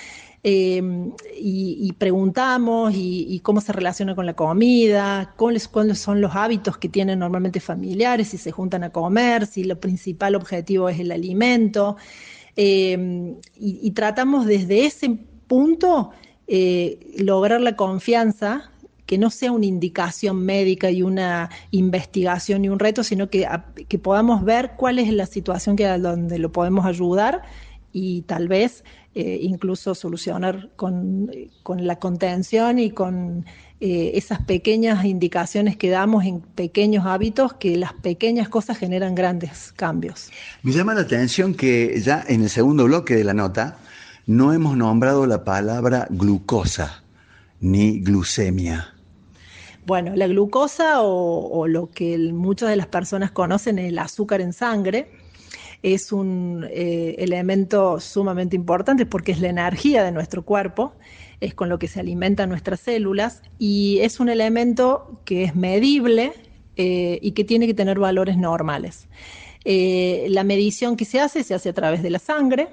Em, 0.41 1.11
y, 1.37 1.91
preguntamos 1.97 2.93
y, 2.95 3.39
cómo 3.43 3.59
se 3.59 3.73
relaciona 3.73 4.15
con 4.15 4.25
la 4.25 4.35
comida, 4.35 5.33
cuáles, 5.35 5.67
cuáles 5.67 5.99
son 5.99 6.21
los 6.21 6.33
hábitos 6.33 6.77
que 6.77 6.87
tienen 6.87 7.19
normalmente 7.19 7.59
familiares, 7.59 8.29
si 8.29 8.37
se 8.37 8.51
juntan 8.51 8.83
a 8.85 8.89
comer, 8.91 9.45
si 9.47 9.65
lo 9.65 9.79
principal 9.79 10.35
objetivo 10.35 10.87
es 10.87 10.99
el 10.99 11.11
alimento. 11.11 11.97
Em, 12.55 13.35
y, 13.55 13.91
tratamos 13.91 14.45
desde 14.45 14.85
ese 14.85 15.17
punto 15.47 16.11
eh, 16.47 16.99
lograr 17.17 17.61
la 17.61 17.75
confianza 17.75 18.71
que 19.05 19.17
no 19.17 19.29
sea 19.31 19.51
una 19.51 19.65
indicación 19.65 20.45
médica 20.45 20.89
y 20.91 21.01
una 21.01 21.49
investigación 21.71 22.63
y 22.63 22.69
un 22.69 22.79
reto, 22.79 23.03
sino 23.03 23.29
que, 23.29 23.47
que 23.87 23.99
podamos 23.99 24.43
ver 24.45 24.73
cuál 24.77 24.99
es 24.99 25.11
la 25.11 25.25
situación 25.25 25.75
que 25.75 25.87
donde 25.87 26.39
lo 26.39 26.51
podemos 26.51 26.85
ayudar 26.85 27.41
y 27.91 28.21
tal 28.23 28.47
vez 28.47 28.83
eh, 29.15 29.39
incluso 29.41 29.95
solucionar 29.95 30.69
con, 30.75 31.31
la 31.77 31.97
contención 31.97 32.77
y 32.77 32.91
con 32.91 33.45
eh, 33.79 34.11
esas 34.13 34.39
pequeñas 34.41 35.03
indicaciones 35.03 35.77
que 35.77 35.89
damos 35.89 36.25
en 36.25 36.41
pequeños 36.41 37.05
hábitos, 37.07 37.53
que 37.53 37.75
las 37.75 37.93
pequeñas 37.93 38.49
cosas 38.49 38.77
generan 38.77 39.15
grandes 39.15 39.73
cambios. 39.75 40.29
Me 40.61 40.71
llama 40.71 40.93
la 40.93 41.01
atención 41.01 41.55
que 41.55 41.99
ya 42.01 42.23
en 42.27 42.43
el 42.43 42.49
segundo 42.49 42.85
bloque 42.85 43.15
de 43.15 43.23
la 43.23 43.33
nota 43.33 43.79
no 44.27 44.53
hemos 44.53 44.77
nombrado 44.77 45.25
la 45.25 45.43
palabra 45.43 46.05
glucosa 46.11 47.03
ni 47.59 47.99
glucemia. 48.01 48.93
Bueno, 49.87 50.15
la 50.15 50.27
glucosa 50.27 51.01
o, 51.01 51.65
lo 51.65 51.89
que 51.89 52.15
muchas 52.31 52.69
de 52.69 52.75
las 52.75 52.85
personas 52.85 53.31
conocen 53.31 53.79
el 53.79 53.97
azúcar 53.97 54.39
en 54.39 54.53
sangre 54.53 55.11
es 55.81 56.11
un 56.11 56.65
eh, 56.69 57.15
elemento 57.19 57.99
sumamente 57.99 58.55
importante 58.55 59.05
porque 59.05 59.31
es 59.31 59.39
la 59.39 59.49
energía 59.49 60.03
de 60.03 60.11
nuestro 60.11 60.43
cuerpo, 60.43 60.93
es 61.39 61.53
con 61.53 61.69
lo 61.69 61.79
que 61.79 61.87
se 61.87 62.01
alimentan 62.01 62.49
nuestras 62.49 62.81
células 62.81 63.41
y 63.57 63.99
es 64.01 64.19
un 64.19 64.29
elemento 64.29 65.21
que 65.23 65.43
es 65.43 65.55
medible 65.55 66.33
eh, 66.75 67.19
y 67.21 67.31
que 67.31 67.45
tiene 67.45 67.65
que 67.65 67.73
tener 67.73 67.97
valores 67.97 68.37
normales. 68.37 69.07
Eh, 69.63 70.27
la 70.29 70.43
medición 70.43 70.97
que 70.97 71.05
se 71.05 71.19
hace 71.21 71.43
se 71.43 71.53
hace 71.53 71.69
a 71.69 71.73
través 71.73 72.03
de 72.03 72.09
la 72.09 72.19
sangre, 72.19 72.67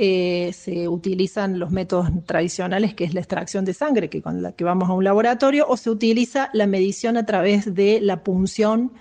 se 0.00 0.86
utilizan 0.86 1.58
los 1.58 1.72
métodos 1.72 2.08
tradicionales, 2.24 2.94
que 2.94 3.02
es 3.02 3.14
la 3.14 3.20
extracción 3.20 3.64
de 3.64 3.74
sangre, 3.74 4.08
que 4.08 4.22
con 4.22 4.42
la 4.42 4.52
que 4.52 4.62
vamos 4.62 4.88
a 4.88 4.92
un 4.92 5.02
laboratorio, 5.02 5.66
o 5.68 5.76
se 5.76 5.90
utiliza 5.90 6.50
la 6.52 6.68
medición 6.68 7.16
a 7.16 7.26
través 7.26 7.74
de 7.74 8.00
la 8.00 8.22
punción 8.22 8.92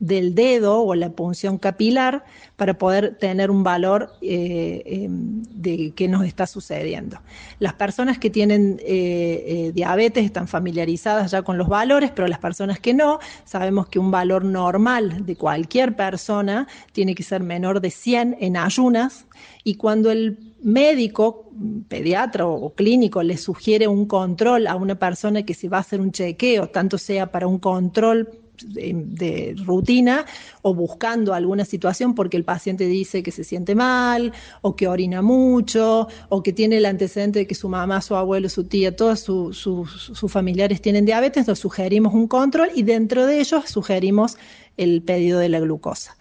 del 0.00 0.34
dedo 0.34 0.82
o 0.82 0.94
la 0.94 1.10
punción 1.10 1.58
capilar 1.58 2.24
para 2.56 2.74
poder 2.74 3.16
tener 3.18 3.50
un 3.50 3.62
valor 3.62 4.12
eh, 4.20 4.82
em, 4.86 5.42
de 5.42 5.92
qué 5.96 6.08
nos 6.08 6.24
está 6.24 6.46
sucediendo. 6.46 7.18
Las 7.58 7.74
personas 7.74 8.18
que 8.18 8.30
tienen 8.30 8.80
eh, 8.80 9.44
eh, 9.46 9.72
diabetes 9.72 10.24
están 10.24 10.48
familiarizadas 10.48 11.30
ya 11.30 11.42
con 11.42 11.58
los 11.58 11.68
valores, 11.68 12.10
pero 12.14 12.28
las 12.28 12.38
personas 12.38 12.78
que 12.78 12.94
no, 12.94 13.18
sabemos 13.44 13.88
que 13.88 13.98
un 13.98 14.10
valor 14.10 14.44
normal 14.44 15.24
de 15.24 15.36
cualquier 15.36 15.96
persona 15.96 16.68
tiene 16.92 17.14
que 17.14 17.22
ser 17.22 17.42
menor 17.42 17.80
de 17.80 17.90
100 17.90 18.36
en 18.40 18.56
ayunas 18.56 19.26
y 19.62 19.76
cuando 19.76 20.10
el 20.10 20.54
médico, 20.62 21.50
pediatra 21.88 22.46
o 22.46 22.74
clínico 22.74 23.22
le 23.22 23.36
sugiere 23.36 23.86
un 23.86 24.06
control 24.06 24.66
a 24.66 24.76
una 24.76 24.94
persona 24.94 25.44
que 25.44 25.54
se 25.54 25.68
va 25.68 25.78
a 25.78 25.80
hacer 25.80 26.00
un 26.00 26.10
chequeo, 26.10 26.68
tanto 26.68 26.98
sea 26.98 27.30
para 27.30 27.46
un 27.46 27.58
control 27.58 28.43
de, 28.62 29.54
rutina 29.64 30.24
o 30.62 30.74
buscando 30.74 31.34
alguna 31.34 31.64
situación 31.64 32.14
porque 32.14 32.36
el 32.36 32.44
paciente 32.44 32.86
dice 32.86 33.22
que 33.22 33.30
se 33.30 33.44
siente 33.44 33.74
mal 33.74 34.32
o 34.62 34.76
que 34.76 34.88
orina 34.88 35.22
mucho 35.22 36.08
o 36.28 36.42
que 36.42 36.52
tiene 36.52 36.78
el 36.78 36.86
antecedente 36.86 37.40
de 37.40 37.46
que 37.46 37.54
su 37.54 37.68
mamá, 37.68 38.00
su 38.00 38.14
abuelo, 38.14 38.48
su 38.48 38.64
tía, 38.64 38.94
todos 38.94 39.20
sus 39.20 40.32
familiares 40.32 40.80
tienen 40.80 41.04
diabetes, 41.04 41.46
nos 41.46 41.58
sugerimos 41.58 42.14
un 42.14 42.28
control 42.28 42.70
y 42.74 42.82
dentro 42.82 43.26
de 43.26 43.40
ellos 43.40 43.64
sugerimos 43.66 44.36
el 44.76 45.02
pedido 45.02 45.38
de 45.38 45.48
la 45.48 45.60
glucosa 45.60 46.16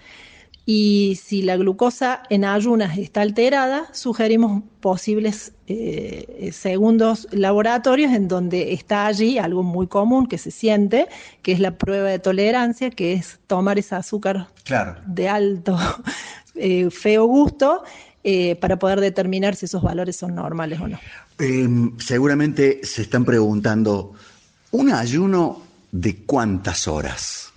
y 0.65 1.19
si 1.21 1.41
la 1.41 1.57
glucosa 1.57 2.23
en 2.29 2.45
ayunas 2.45 2.97
está 2.97 3.21
alterada, 3.21 3.89
sugerimos 3.91 4.63
posibles 4.79 5.51
eh, 5.67 6.51
segundos 6.53 7.27
laboratorios 7.31 8.13
en 8.13 8.29
donde 8.29 8.71
está 8.71 9.05
allí 9.05 9.37
algo 9.37 9.63
muy 9.63 9.87
común 9.87 10.25
que 10.25 10.37
se 10.37 10.51
siente, 10.51 11.07
que 11.41 11.51
es 11.51 11.59
la 11.59 11.77
prueba 11.77 12.09
de 12.09 12.19
tolerancia, 12.19 12.91
que 12.91 13.13
es 13.13 13.39
tomar 13.47 13.77
ese 13.77 13.95
azúcar 13.95 14.47
de 15.05 15.29
alto, 15.29 15.77
eh, 16.55 16.89
feo 16.89 17.25
gusto, 17.25 17.83
eh, 18.23 18.55
para 18.55 18.79
poder 18.79 19.01
determinar 19.01 19.55
si 19.55 19.65
esos 19.65 19.83
valores 19.83 20.15
son 20.15 20.33
normales 20.33 20.79
o 20.79 20.87
no. 20.87 20.97
Em, 21.39 21.97
seguramente 21.99 22.79
se 22.83 23.01
están 23.01 23.25
preguntando, 23.25 24.13
¿un 24.71 24.93
ayuno 24.93 25.61
de 25.91 26.23
cuántas 26.23 26.87
horas? 26.87 27.52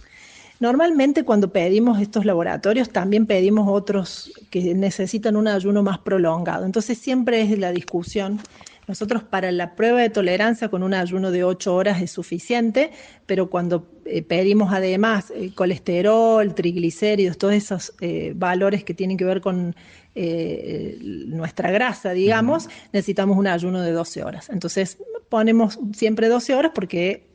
Normalmente 0.58 1.22
cuando 1.24 1.52
pedimos 1.52 2.00
estos 2.00 2.24
laboratorios 2.24 2.88
también 2.90 3.26
pedimos 3.26 3.68
otros 3.68 4.32
que 4.50 4.74
necesitan 4.74 5.36
un 5.36 5.48
ayuno 5.48 5.82
más 5.82 5.98
prolongado. 5.98 6.64
Entonces 6.64 6.96
siempre 6.96 7.42
es 7.42 7.58
la 7.58 7.72
discusión. 7.72 8.40
Nosotros 8.88 9.22
para 9.22 9.50
la 9.52 9.74
prueba 9.74 10.00
de 10.00 10.08
tolerancia 10.08 10.68
con 10.68 10.82
un 10.82 10.94
ayuno 10.94 11.30
de 11.30 11.44
8 11.44 11.74
horas 11.74 12.00
es 12.00 12.10
suficiente, 12.12 12.90
pero 13.26 13.50
cuando 13.50 13.86
eh, 14.06 14.22
pedimos 14.22 14.72
además 14.72 15.32
eh, 15.34 15.50
colesterol, 15.54 16.54
triglicéridos, 16.54 17.36
todos 17.36 17.54
esos 17.54 17.92
eh, 18.00 18.32
valores 18.34 18.84
que 18.84 18.94
tienen 18.94 19.16
que 19.16 19.24
ver 19.24 19.40
con 19.40 19.74
nuestra 20.14 21.70
grasa, 21.70 22.12
digamos, 22.12 22.70
necesitamos 22.90 23.36
un 23.36 23.46
ayuno 23.46 23.82
de 23.82 23.92
12 23.92 24.24
horas. 24.24 24.48
Entonces 24.48 24.96
ponemos 25.28 25.78
siempre 25.92 26.28
12 26.28 26.54
horas 26.54 26.72
porque 26.74 27.28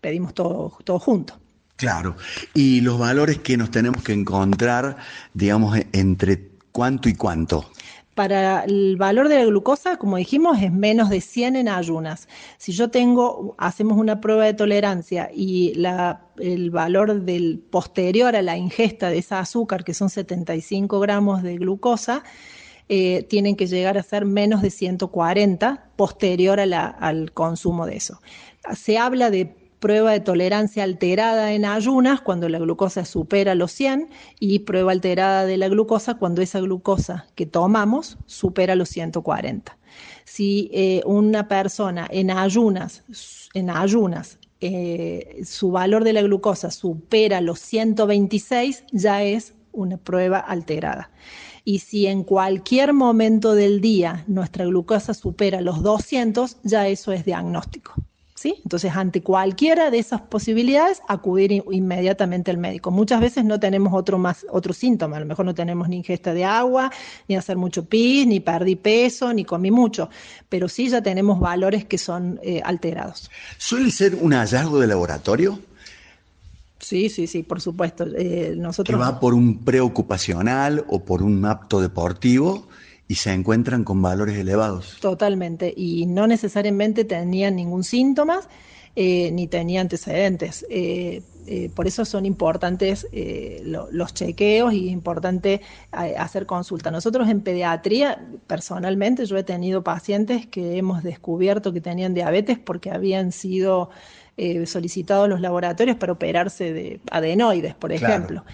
pedimos 0.00 0.32
todo, 0.32 0.78
todo 0.84 1.00
junto. 1.00 1.40
Claro, 1.76 2.16
y 2.54 2.80
los 2.80 2.98
valores 2.98 3.38
que 3.38 3.58
nos 3.58 3.70
tenemos 3.70 4.02
que 4.02 4.14
encontrar, 4.14 4.96
digamos, 5.34 5.76
e-, 5.76 5.86
entre 5.92 6.48
cuánto 6.72 7.08
y 7.08 7.14
cuánto. 7.14 7.70
Para 8.14 8.64
el 8.64 8.96
valor 8.96 9.28
de 9.28 9.36
la 9.36 9.44
glucosa, 9.44 9.98
como 9.98 10.16
dijimos, 10.16 10.62
es 10.62 10.72
menos 10.72 11.10
de 11.10 11.20
100 11.20 11.56
en 11.56 11.68
ayunas. 11.68 12.28
Si 12.56 12.72
yo 12.72 12.88
tengo, 12.88 13.54
hacemos 13.58 13.98
una 13.98 14.22
prueba 14.22 14.46
de 14.46 14.54
tolerancia 14.54 15.28
y 15.34 15.74
el 16.38 16.70
valor 16.70 17.20
del 17.20 17.58
posterior 17.58 18.34
a 18.34 18.40
la 18.40 18.56
ingesta 18.56 19.10
de 19.10 19.18
esa 19.18 19.40
azúcar, 19.40 19.84
que 19.84 19.92
son 19.92 20.08
75 20.08 20.98
gramos 20.98 21.42
de 21.42 21.58
glucosa, 21.58 22.24
eh, 22.88 23.26
tienen 23.28 23.54
que 23.54 23.66
llegar 23.66 23.98
a 23.98 24.02
ser 24.02 24.24
menos 24.24 24.62
de 24.62 24.70
140 24.70 25.90
posterior 25.96 26.58
al 26.58 27.32
consumo 27.32 27.84
de 27.84 27.96
eso. 27.96 28.22
Se 28.74 28.96
habla 28.96 29.28
de 29.28 29.65
prueba 29.78 30.12
de 30.12 30.20
tolerancia 30.20 30.84
alterada 30.84 31.52
en 31.52 31.64
ayunas 31.64 32.20
cuando 32.20 32.48
la 32.48 32.58
glucosa 32.58 33.04
supera 33.04 33.54
los 33.54 33.72
100 33.72 34.08
y 34.40 34.60
prueba 34.60 34.92
alterada 34.92 35.44
de 35.44 35.56
la 35.56 35.68
glucosa 35.68 36.14
cuando 36.14 36.42
esa 36.42 36.60
glucosa 36.60 37.26
que 37.34 37.46
tomamos 37.46 38.18
supera 38.26 38.74
los 38.74 38.88
140. 38.88 39.76
Si 40.24 40.70
eh, 40.72 41.02
una 41.04 41.48
persona 41.48 42.06
en 42.10 42.30
ayunas, 42.30 43.04
en 43.54 43.70
ayunas 43.70 44.38
eh, 44.60 45.42
su 45.44 45.70
valor 45.70 46.02
de 46.02 46.14
la 46.14 46.22
glucosa 46.22 46.70
supera 46.70 47.40
los 47.40 47.60
126, 47.60 48.84
ya 48.92 49.22
es 49.22 49.54
una 49.72 49.98
prueba 49.98 50.38
alterada. 50.38 51.10
Y 51.64 51.80
si 51.80 52.06
en 52.06 52.24
cualquier 52.24 52.92
momento 52.92 53.54
del 53.54 53.80
día 53.80 54.24
nuestra 54.26 54.64
glucosa 54.64 55.12
supera 55.14 55.60
los 55.60 55.82
200, 55.82 56.58
ya 56.62 56.88
eso 56.88 57.12
es 57.12 57.24
diagnóstico. 57.24 57.94
Entonces, 58.44 58.94
ante 58.94 59.22
cualquiera 59.22 59.90
de 59.90 59.98
esas 59.98 60.20
posibilidades, 60.20 61.00
acudir 61.08 61.64
inmediatamente 61.70 62.50
al 62.50 62.58
médico. 62.58 62.90
Muchas 62.90 63.20
veces 63.20 63.44
no 63.44 63.58
tenemos 63.58 63.92
otro 63.94 64.18
más, 64.18 64.46
otro 64.50 64.72
síntoma, 64.72 65.16
a 65.16 65.20
lo 65.20 65.26
mejor 65.26 65.46
no 65.46 65.54
tenemos 65.54 65.88
ni 65.88 65.96
ingesta 65.96 66.34
de 66.34 66.44
agua, 66.44 66.92
ni 67.28 67.36
hacer 67.36 67.56
mucho 67.56 67.84
pis, 67.84 68.26
ni 68.26 68.40
perdí 68.40 68.76
peso, 68.76 69.32
ni 69.32 69.44
comí 69.44 69.70
mucho, 69.70 70.10
pero 70.48 70.68
sí 70.68 70.88
ya 70.88 71.02
tenemos 71.02 71.40
valores 71.40 71.84
que 71.84 71.98
son 71.98 72.38
eh, 72.42 72.60
alterados. 72.64 73.30
¿Suele 73.58 73.90
ser 73.90 74.14
un 74.14 74.32
hallazgo 74.32 74.78
de 74.80 74.86
laboratorio? 74.86 75.58
Sí, 76.78 77.08
sí, 77.08 77.26
sí, 77.26 77.42
por 77.42 77.60
supuesto. 77.60 78.04
Eh, 78.16 78.54
nosotros... 78.56 78.96
¿Que 78.96 79.02
va 79.02 79.18
por 79.18 79.34
un 79.34 79.64
preocupacional 79.64 80.84
o 80.88 81.04
por 81.04 81.22
un 81.22 81.44
apto 81.44 81.80
deportivo? 81.80 82.68
Y 83.08 83.14
se 83.14 83.32
encuentran 83.32 83.84
con 83.84 84.02
valores 84.02 84.36
elevados. 84.36 84.98
Totalmente, 85.00 85.72
y 85.76 86.06
no 86.06 86.26
necesariamente 86.26 87.04
tenían 87.04 87.56
ningún 87.56 87.84
síntoma 87.84 88.40
eh, 88.98 89.30
ni 89.30 89.46
tenían 89.46 89.82
antecedentes. 89.82 90.64
Eh, 90.70 91.20
eh, 91.46 91.70
por 91.74 91.86
eso 91.86 92.06
son 92.06 92.24
importantes 92.24 93.06
los 93.62 94.14
chequeos 94.14 94.72
y 94.72 94.88
es 94.88 94.92
importante 94.92 95.60
hacer 95.92 96.46
consulta. 96.46 96.90
Nosotros 96.90 97.28
en 97.28 97.42
pediatría, 97.42 98.26
personalmente, 98.46 99.26
yo 99.26 99.36
he 99.36 99.44
tenido 99.44 99.84
pacientes 99.84 100.46
que 100.46 100.78
hemos 100.78 101.04
descubierto 101.04 101.72
que 101.72 101.80
tenían 101.80 102.14
diabetes 102.14 102.58
porque 102.58 102.90
habían 102.90 103.30
sido 103.30 103.90
solicitados 104.64 105.28
los 105.28 105.40
laboratorios 105.40 105.96
para 105.96 106.12
operarse 106.12 106.72
de 106.72 107.00
adenoides, 107.10 107.74
por 107.74 107.92
ejemplo, 107.92 108.44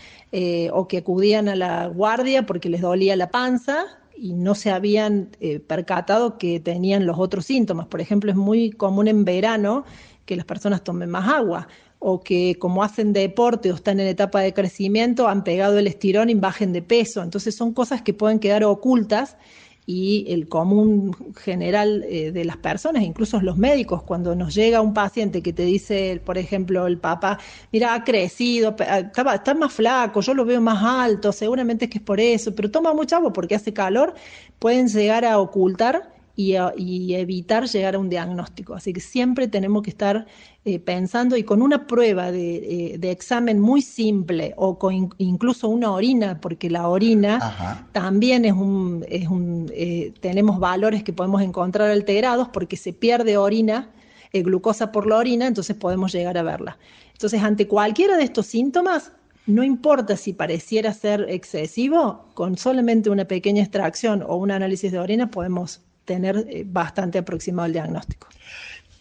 o 0.73 0.87
que 0.87 0.99
acudían 0.99 1.49
a 1.49 1.57
la 1.57 1.87
guardia 1.87 2.45
porque 2.45 2.69
les 2.69 2.83
dolía 2.83 3.17
la 3.17 3.31
panza 3.31 4.02
y 4.17 4.33
no 4.35 4.55
se 4.55 4.71
habían 4.71 5.31
eh, 5.41 5.61
percatado 5.61 6.39
que 6.39 6.61
tenían 6.61 7.07
los 7.07 7.19
otros 7.19 7.47
síntomas. 7.47 7.87
Por 7.87 8.01
ejemplo, 8.01 8.31
es 8.31 8.37
muy 8.37 8.71
común 8.71 9.09
en 9.09 9.25
verano 9.25 9.85
que 10.25 10.37
las 10.37 10.45
personas 10.45 10.85
tomen 10.85 11.11
más 11.11 11.29
agua 11.29 11.69
o 11.99 12.21
que 12.21 12.57
como 12.59 12.83
hacen 12.83 13.13
deporte 13.13 13.71
o 13.71 13.77
están 13.77 14.01
en 14.01 14.09
etapa 14.09 14.41
de 14.41 14.53
crecimiento 14.53 15.29
han 15.29 15.45
pegado 15.45 15.79
el 15.79 15.87
estirón 15.87 16.31
y 16.31 16.35
bajen 16.35 16.73
de 16.73 16.83
peso. 16.83 17.23
Entonces 17.23 17.55
son 17.55 17.73
cosas 17.73 18.03
que 18.03 18.13
pueden 18.13 18.39
quedar 18.39 18.65
ocultas 18.65 19.37
y 19.85 20.27
el 20.29 20.49
común 20.49 21.17
general 21.37 22.05
eh, 22.09 22.31
de 22.31 22.45
las 22.45 22.57
personas, 22.57 23.03
incluso 23.03 23.41
los 23.41 23.57
médicos, 23.57 24.03
cuando 24.03 24.35
nos 24.37 24.55
llega 24.55 24.81
un 24.81 24.95
paciente 24.95 25.43
que 25.43 25.53
te 25.53 25.65
dice, 25.65 26.21
por 26.25 26.39
ejemplo, 26.39 26.87
el 26.87 26.99
papá, 26.99 27.39
mira, 27.73 27.95
ha 27.95 28.05
crecido, 28.05 28.71
está, 28.71 29.35
está 29.35 29.55
más 29.55 29.73
flaco, 29.73 30.21
yo 30.21 30.35
lo 30.35 30.45
veo 30.45 30.61
más 30.61 30.83
alto, 30.83 31.33
seguramente 31.33 31.87
es 31.87 31.91
que 31.91 31.99
es 31.99 32.05
por 32.05 32.21
eso, 32.21 32.55
pero 32.55 32.71
toma 32.71 32.95
mucha 32.95 33.17
agua 33.17 33.33
porque 33.33 33.57
hace 33.57 33.73
calor, 33.73 34.15
pueden 34.59 34.89
llegar 34.89 35.25
a 35.25 35.39
ocultar 35.41 36.13
y, 36.37 37.15
evitar 37.15 37.67
llegar 37.67 37.95
a 37.95 37.99
un 37.99 38.09
diagnóstico. 38.09 38.75
Así 38.75 38.93
que 38.93 39.01
siempre 39.01 39.49
tenemos 39.49 39.83
que 39.83 39.91
estar 39.91 40.27
eh, 40.65 40.79
pensando 40.79 41.37
y 41.37 41.43
con 41.43 41.61
una 41.61 41.89
prueba 41.89 42.31
de, 42.31 42.95
eh, 42.95 43.11
examen 43.11 43.59
muy 43.59 43.83
simple 43.83 44.55
o 44.57 44.79
con 44.79 45.13
incluso 45.19 45.69
una 45.69 45.91
orina, 45.91 46.41
porque 46.41 46.71
la 46.71 46.87
orina 46.87 47.89
también 47.91 48.45
es 48.45 48.53
un, 48.53 49.05
es 49.09 49.27
un 49.27 49.73
eh, 49.75 50.13
tenemos 50.21 50.61
valores 50.61 51.03
que 51.03 51.13
podemos 51.13 51.43
encontrar 51.43 51.91
alterados 51.91 52.47
porque 52.47 52.77
se 52.77 52.93
pierde 52.93 53.37
orina, 53.37 53.91
glucosa 54.33 54.93
por 54.93 55.09
la 55.09 55.17
orina, 55.17 55.49
entonces 55.49 55.75
podemos 55.75 56.13
llegar 56.13 56.39
a 56.39 56.45
verla. 56.45 56.79
Entonces, 57.11 57.43
ante 57.43 57.67
cualquiera 57.67 58.17
de 58.17 58.23
estos 58.23 58.47
síntomas, 58.47 59.11
no 59.47 59.65
importa 59.65 60.17
si 60.17 60.33
pareciera 60.33 60.93
ser 60.93 61.27
excesivo, 61.29 62.27
con 62.35 62.57
solamente 62.57 63.11
una 63.11 63.25
pequeña 63.25 63.63
extracción 63.63 64.23
o 64.25 64.37
un 64.37 64.53
análisis 64.53 64.93
de 64.93 65.01
orina 65.01 65.29
podemos 65.29 65.81
tener 66.05 66.65
bastante 66.67 67.19
aproximado 67.19 67.67
el 67.67 67.73
diagnóstico. 67.73 68.29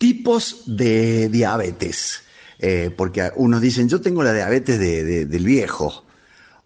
Tipos 0.01 0.63
de 0.65 1.29
diabetes, 1.29 2.23
eh, 2.57 2.89
porque 2.97 3.29
unos 3.35 3.61
dicen 3.61 3.87
yo 3.87 4.01
tengo 4.01 4.23
la 4.23 4.33
diabetes 4.33 4.79
del 4.79 5.45
viejo, 5.45 6.05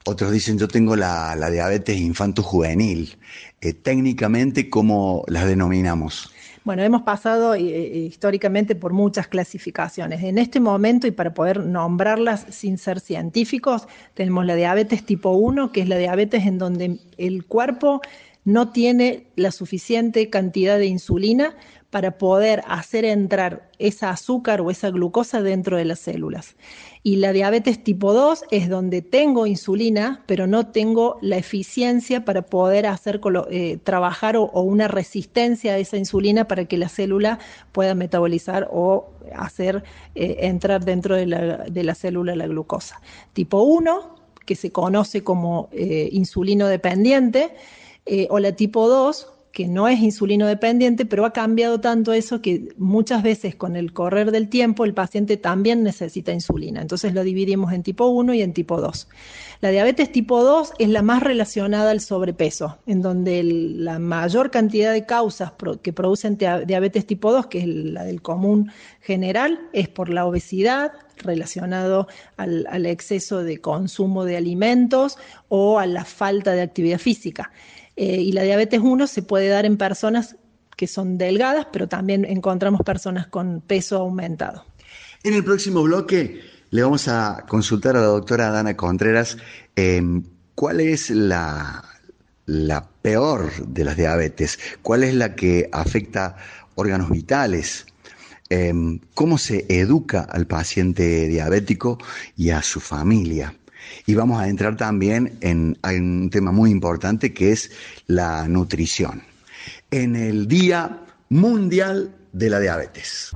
otros 0.05 0.31
dicen 0.31 0.57
yo 0.57 0.69
tengo 0.69 0.95
la, 0.95 1.35
diabetes 1.51 1.97
infanto-juvenil. 1.97 3.17
Eh, 3.59 3.73
técnicamente, 3.73 4.69
¿cómo 4.69 5.25
las 5.27 5.47
denominamos? 5.47 6.31
Bueno, 6.63 6.81
hemos 6.81 7.01
pasado 7.01 7.57
históricamente 7.57 8.73
por 8.73 8.93
muchas 8.93 9.27
clasificaciones. 9.27 10.23
En 10.23 10.37
este 10.37 10.61
momento, 10.61 11.05
y 11.05 11.11
para 11.11 11.33
poder 11.33 11.59
nombrarlas 11.59 12.45
sin 12.51 12.77
ser 12.77 13.01
científicos, 13.01 13.85
tenemos 14.13 14.45
la 14.45 14.55
diabetes 14.55 15.05
tipo 15.05 15.31
1, 15.31 15.73
que 15.73 15.81
es 15.81 15.89
la 15.89 15.97
diabetes 15.97 16.45
en 16.45 16.57
donde 16.57 16.99
el 17.17 17.43
cuerpo 17.43 17.99
no 18.45 18.69
tiene 18.69 19.25
la 19.35 19.51
suficiente 19.51 20.29
cantidad 20.29 20.77
de 20.77 20.85
insulina 20.85 21.55
para 21.95 22.17
poder 22.17 22.61
hacer 22.67 23.05
entrar 23.05 23.69
esa 23.79 24.09
azúcar 24.09 24.59
o 24.59 24.69
esa 24.69 24.89
glucosa 24.89 25.41
dentro 25.41 25.77
de 25.77 25.85
las 25.85 25.99
células. 25.99 26.57
Y 27.03 27.15
la 27.15 27.31
diabetes 27.31 27.81
tipo 27.85 28.11
2 28.11 28.43
es 28.51 28.67
donde 28.67 29.01
tengo 29.01 29.47
insulina, 29.47 30.21
pero 30.25 30.45
no 30.45 30.67
tengo 30.67 31.17
la 31.21 31.37
eficiencia 31.37 32.25
para 32.25 32.41
poder 32.41 32.85
hacer 32.85 33.21
eh, 33.49 33.77
trabajar 33.81 34.35
o, 34.35 34.49
una 34.63 34.89
resistencia 34.89 35.75
a 35.75 35.77
esa 35.77 35.95
insulina 35.95 36.49
para 36.49 36.65
que 36.65 36.77
la 36.77 36.89
célula 36.89 37.39
pueda 37.71 37.95
metabolizar 37.95 38.67
o 38.73 39.11
hacer 39.33 39.85
eh, 40.15 40.39
entrar 40.41 40.83
dentro 40.83 41.15
de 41.15 41.27
la, 41.27 41.95
célula 41.95 42.35
la 42.35 42.47
glucosa. 42.47 42.99
Tipo 43.31 43.61
1, 43.61 44.17
que 44.45 44.57
se 44.57 44.69
conoce 44.69 45.23
como 45.23 45.69
eh, 45.71 46.09
insulino 46.11 46.67
dependiente, 46.67 47.55
o 48.29 48.37
la 48.37 48.51
tipo 48.51 48.87
2, 48.87 49.34
que 49.55 49.69
no 49.69 49.87
es 49.87 50.01
insulino 50.01 50.47
dependiente, 50.47 51.05
pero 51.05 51.25
ha 51.25 51.31
cambiado 51.31 51.79
tanto 51.79 52.11
eso 52.11 52.41
que 52.41 52.73
muchas 52.77 53.23
veces 53.23 53.55
con 53.55 53.77
el 53.77 53.93
correr 53.93 54.31
del 54.31 54.49
tiempo 54.49 54.83
el 54.83 54.93
paciente 54.93 55.37
también 55.37 55.81
necesita 55.81 56.33
insulina. 56.33 56.81
Entonces 56.81 57.13
lo 57.13 57.23
dividimos 57.23 57.71
en 57.71 57.81
tipo 57.81 58.05
1 58.07 58.33
y 58.33 58.41
en 58.41 58.51
tipo 58.51 58.81
2. 58.81 59.07
La 59.61 59.69
diabetes 59.69 60.11
tipo 60.11 60.43
2 60.43 60.73
es 60.77 60.89
la 60.89 61.01
más 61.03 61.23
relacionada 61.23 61.91
al 61.91 62.01
sobrepeso, 62.01 62.79
en 62.85 63.01
donde 63.01 63.43
la 63.43 63.97
mayor 63.97 64.51
cantidad 64.51 64.91
de 64.91 65.05
causas 65.05 65.53
que 65.81 65.93
producen 65.93 66.37
diabetes 66.37 67.07
tipo 67.07 67.31
2, 67.31 67.47
que 67.47 67.59
es 67.59 67.67
la 67.67 68.03
del 68.03 68.21
común 68.21 68.73
general, 68.99 69.61
es 69.71 69.87
por 69.87 70.09
la 70.09 70.25
obesidad, 70.25 70.91
relacionado 71.19 72.09
al, 72.35 72.67
al 72.69 72.85
exceso 72.85 73.41
de 73.41 73.59
consumo 73.59 74.25
de 74.25 74.35
alimentos 74.35 75.17
o 75.47 75.79
a 75.79 75.85
la 75.85 76.03
falta 76.03 76.51
de 76.51 76.61
actividad 76.61 76.99
física. 76.99 77.53
Eh, 77.95 78.21
y 78.21 78.31
la 78.33 78.43
diabetes 78.43 78.81
1 78.81 79.07
se 79.07 79.21
puede 79.23 79.47
dar 79.47 79.65
en 79.65 79.77
personas 79.77 80.35
que 80.75 80.87
son 80.87 81.17
delgadas, 81.17 81.67
pero 81.71 81.87
también 81.87 82.25
encontramos 82.25 82.81
personas 82.81 83.27
con 83.27 83.61
peso 83.61 83.97
aumentado. 83.97 84.65
En 85.23 85.33
el 85.33 85.43
próximo 85.43 85.81
bloque 85.83 86.41
le 86.71 86.83
vamos 86.83 87.07
a 87.07 87.45
consultar 87.47 87.95
a 87.95 88.01
la 88.01 88.07
doctora 88.07 88.51
Dana 88.51 88.75
Contreras 88.75 89.37
em, 89.75 90.23
cuál 90.55 90.81
es 90.81 91.09
la, 91.09 91.83
peor 93.01 93.51
de 93.65 93.83
las 93.85 93.95
diabetes, 93.97 94.59
cuál 94.81 95.03
es 95.03 95.13
la 95.15 95.35
que 95.35 95.69
afecta 95.71 96.35
órganos 96.75 97.09
vitales, 97.09 97.85
em, 98.49 98.99
cómo 99.13 99.37
se 99.37 99.65
educa 99.69 100.21
al 100.21 100.47
paciente 100.47 101.27
diabético 101.27 101.97
y 102.35 102.49
a 102.49 102.61
su 102.61 102.79
familia. 102.79 103.55
Y 104.05 104.15
vamos 104.15 104.41
a 104.41 104.47
entrar 104.47 104.77
también 104.77 105.37
en, 105.41 105.77
un 105.83 106.29
tema 106.29 106.51
muy 106.51 106.71
importante 106.71 107.33
que 107.33 107.51
es 107.51 107.71
la 108.07 108.47
nutrición. 108.47 109.23
En 109.91 110.15
el 110.15 110.47
Día 110.47 111.01
Mundial 111.29 112.13
de 112.31 112.49
la 112.49 112.59
Diabetes. 112.59 113.31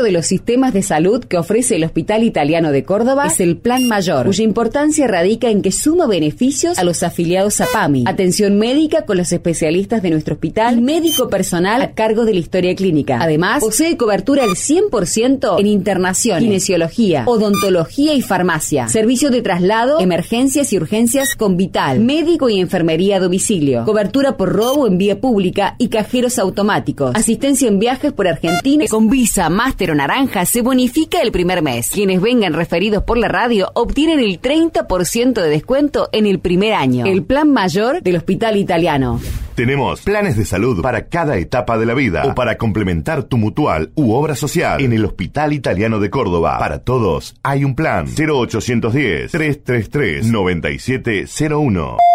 De 0.00 0.12
los 0.12 0.24
sistemas 0.24 0.72
de 0.72 0.82
salud 0.82 1.22
que 1.22 1.36
ofrece 1.36 1.76
el 1.76 1.84
Hospital 1.84 2.24
Italiano 2.24 2.72
de 2.72 2.84
Córdoba 2.84 3.26
es 3.26 3.38
el 3.38 3.58
Plan 3.58 3.86
Mayor, 3.86 4.24
cuya 4.24 4.42
importancia 4.42 5.06
radica 5.06 5.50
en 5.50 5.60
que 5.60 5.72
suma 5.72 6.06
beneficios 6.06 6.78
a 6.78 6.84
los 6.84 7.02
afiliados 7.02 7.60
a 7.60 7.66
PAMI, 7.70 8.04
atención 8.06 8.56
médica 8.56 9.04
con 9.04 9.18
los 9.18 9.30
especialistas 9.30 10.00
de 10.00 10.08
nuestro 10.08 10.34
hospital 10.34 10.80
médico 10.80 11.28
personal 11.28 11.82
a 11.82 11.92
cargo 11.92 12.24
de 12.24 12.32
la 12.32 12.40
historia 12.40 12.74
clínica. 12.74 13.18
Además, 13.20 13.60
posee 13.60 13.98
cobertura 13.98 14.44
al 14.44 14.50
100% 14.50 15.60
en 15.60 15.66
internación, 15.66 16.40
kinesiología, 16.40 17.24
odontología 17.26 18.14
y 18.14 18.22
farmacia, 18.22 18.88
servicio 18.88 19.30
de 19.30 19.42
traslado, 19.42 20.00
emergencias 20.00 20.72
y 20.72 20.78
urgencias 20.78 21.34
con 21.36 21.58
Vital, 21.58 22.00
médico 22.00 22.48
y 22.48 22.58
enfermería 22.58 23.16
a 23.16 23.20
domicilio, 23.20 23.84
cobertura 23.84 24.38
por 24.38 24.50
robo 24.50 24.86
en 24.86 24.96
vía 24.96 25.20
pública 25.20 25.74
y 25.76 25.88
cajeros 25.88 26.38
automáticos, 26.38 27.12
asistencia 27.14 27.68
en 27.68 27.78
viajes 27.78 28.14
por 28.14 28.26
Argentina 28.26 28.86
con 28.88 29.10
visa 29.10 29.50
más 29.50 29.76
Naranja 29.94 30.44
se 30.44 30.62
bonifica 30.62 31.20
el 31.20 31.32
primer 31.32 31.62
mes. 31.62 31.90
Quienes 31.90 32.20
vengan 32.20 32.52
referidos 32.52 33.02
por 33.04 33.18
la 33.18 33.28
radio 33.28 33.70
obtienen 33.74 34.20
el 34.20 34.40
30% 34.40 35.32
de 35.34 35.48
descuento 35.48 36.08
en 36.12 36.26
el 36.26 36.38
primer 36.40 36.74
año. 36.74 37.06
El 37.06 37.24
plan 37.24 37.52
mayor 37.52 38.02
del 38.02 38.16
Hospital 38.16 38.56
Italiano. 38.56 39.20
Tenemos 39.54 40.00
planes 40.00 40.36
de 40.36 40.44
salud 40.44 40.80
para 40.80 41.06
cada 41.08 41.36
etapa 41.36 41.76
de 41.76 41.86
la 41.86 41.94
vida 41.94 42.24
o 42.24 42.34
para 42.34 42.56
complementar 42.56 43.24
tu 43.24 43.36
mutual 43.36 43.90
u 43.94 44.12
obra 44.12 44.34
social 44.34 44.80
en 44.80 44.92
el 44.92 45.04
Hospital 45.04 45.52
Italiano 45.52 46.00
de 46.00 46.08
Córdoba. 46.08 46.58
Para 46.58 46.78
todos 46.78 47.34
hay 47.42 47.64
un 47.64 47.74
plan 47.74 48.06
0810 48.06 49.30
333 49.30 50.26
9701. 50.26 52.09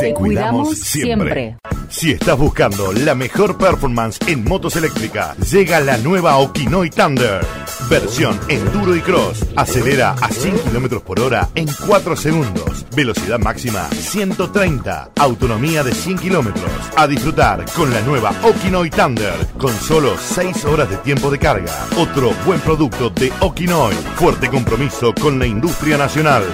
Te, 0.00 0.14
cuidamos, 0.14 0.78
siempre. 0.78 1.56
Si 1.90 2.12
estás 2.12 2.38
buscando 2.38 2.92
la 2.92 3.14
mejor 3.14 3.58
performance 3.58 4.18
en 4.26 4.44
motos 4.44 4.76
eléctricas, 4.76 5.36
llega 5.50 5.80
la 5.80 5.98
nueva 5.98 6.38
Okinoy 6.38 6.88
Thunder. 6.88 7.44
Versión 7.90 8.40
enduro 8.48 8.96
y 8.96 9.00
cross. 9.00 9.44
Acelera 9.56 10.12
a 10.12 10.28
100 10.28 10.58
km 10.58 11.02
por 11.02 11.20
hora 11.20 11.48
en 11.54 11.68
4 11.86 12.16
segundos. 12.16 12.86
Velocidad 12.96 13.38
máxima 13.38 13.88
130. 13.90 15.10
Autonomía 15.18 15.82
de 15.82 15.92
100 15.92 16.18
kilómetros. 16.18 16.70
A 16.96 17.06
disfrutar 17.06 17.66
con 17.76 17.90
la 17.92 18.00
nueva 18.00 18.32
Okinoy 18.42 18.88
Thunder 18.88 19.34
con 19.58 19.74
solo 19.74 20.16
6 20.16 20.64
horas 20.64 20.88
de 20.88 20.96
tiempo 20.98 21.30
de 21.30 21.38
carga. 21.38 21.86
Otro 21.98 22.32
buen 22.46 22.60
producto 22.60 23.10
de 23.10 23.30
Okinoy. 23.40 23.94
Fuerte 24.14 24.48
compromiso 24.48 25.12
con 25.20 25.38
la 25.38 25.46
industria 25.46 25.98
nacional. 25.98 26.44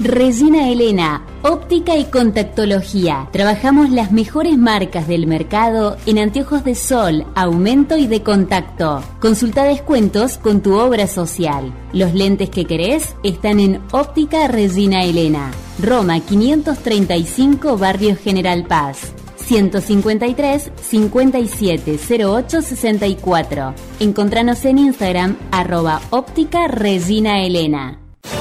Regina 0.00 0.68
Elena, 0.68 1.26
óptica 1.42 1.96
y 1.96 2.04
contactología. 2.04 3.28
Trabajamos 3.32 3.90
las 3.90 4.12
mejores 4.12 4.56
marcas 4.56 5.08
del 5.08 5.26
mercado 5.26 5.96
en 6.06 6.20
anteojos 6.20 6.62
de 6.62 6.76
sol, 6.76 7.26
aumento 7.34 7.96
y 7.96 8.06
de 8.06 8.22
contacto. 8.22 9.02
Consulta 9.18 9.64
descuentos 9.64 10.38
con 10.38 10.62
tu 10.62 10.74
obra 10.74 11.08
social. 11.08 11.74
Los 11.92 12.14
lentes 12.14 12.48
que 12.48 12.64
querés 12.64 13.16
están 13.24 13.58
en 13.58 13.82
Óptica 13.90 14.46
Regina 14.46 15.02
Elena. 15.02 15.50
Roma 15.82 16.20
535 16.20 17.76
Barrio 17.76 18.14
General 18.14 18.64
Paz. 18.68 19.12
153 19.34 20.70
57 20.80 21.98
08 22.24 22.62
64. 22.62 23.74
Encontranos 23.98 24.64
en 24.64 24.78
Instagram 24.78 25.36
arroba 25.50 26.00
óptica 26.10 26.68
Regina 26.68 27.42
Elena. 27.42 27.98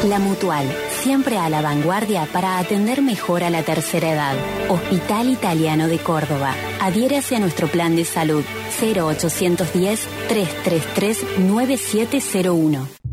La 0.09 0.19
Mutual, 0.19 0.65
siempre 1.01 1.37
a 1.37 1.49
la 1.49 1.61
vanguardia 1.61 2.27
para 2.31 2.59
atender 2.59 3.01
mejor 3.01 3.43
a 3.43 3.49
la 3.49 3.63
tercera 3.63 4.11
edad. 4.11 4.35
Hospital 4.69 5.29
Italiano 5.29 5.87
de 5.87 5.97
Córdoba. 5.97 6.53
Adhiérase 6.79 7.35
a 7.35 7.39
nuestro 7.39 7.67
plan 7.67 7.95
de 7.95 8.05
salud 8.05 8.43
0810 8.79 10.07
333 10.27 11.39
9701. 11.39 13.06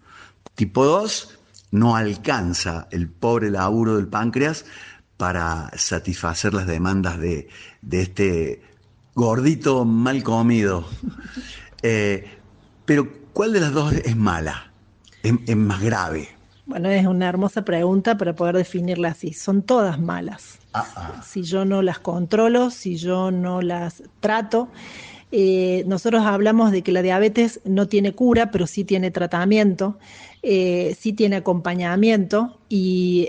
Tipo 0.53 0.85
2, 0.85 1.39
no 1.71 1.95
alcanza 1.95 2.87
el 2.91 3.09
pobre 3.09 3.49
laburo 3.49 3.95
del 3.95 4.09
páncreas 4.09 4.65
para 5.17 5.71
satisfacer 5.75 6.53
las 6.53 6.67
demandas 6.67 7.19
de, 7.19 7.49
este 7.89 8.61
gordito 9.15 9.85
mal 9.85 10.21
comido. 10.21 10.87
pero 12.85 13.22
¿Cuál 13.33 13.51
de 13.51 13.59
las 13.59 13.73
dos 13.73 13.93
es 13.93 14.15
mala? 14.15 14.71
¿Es, 15.23 15.55
más 15.55 15.81
grave? 15.81 16.29
Bueno, 16.67 16.89
es 16.89 17.05
una 17.07 17.27
hermosa 17.27 17.65
pregunta 17.65 18.15
para 18.15 18.35
poder 18.35 18.55
definirla 18.57 19.09
así. 19.09 19.33
Son 19.33 19.63
todas 19.63 19.99
malas. 19.99 20.59
Ah, 20.73 20.85
ah. 20.95 21.23
Si 21.25 21.41
yo 21.41 21.65
no 21.65 21.81
las 21.81 21.99
controlo, 21.99 22.69
si 22.69 22.95
yo 22.95 23.31
no 23.31 23.61
las 23.61 24.03
trato. 24.19 24.69
Eh, 25.31 25.83
nosotros 25.87 26.23
hablamos 26.23 26.71
de 26.71 26.83
que 26.83 26.91
la 26.91 27.01
diabetes 27.01 27.59
no 27.65 27.87
tiene 27.87 28.13
cura, 28.13 28.51
pero 28.51 28.67
sí 28.67 28.83
tiene 28.83 29.09
tratamiento, 29.09 29.97
eh, 30.43 30.95
sí 30.99 31.11
tiene 31.11 31.37
acompañamiento 31.37 32.59
y 32.69 33.27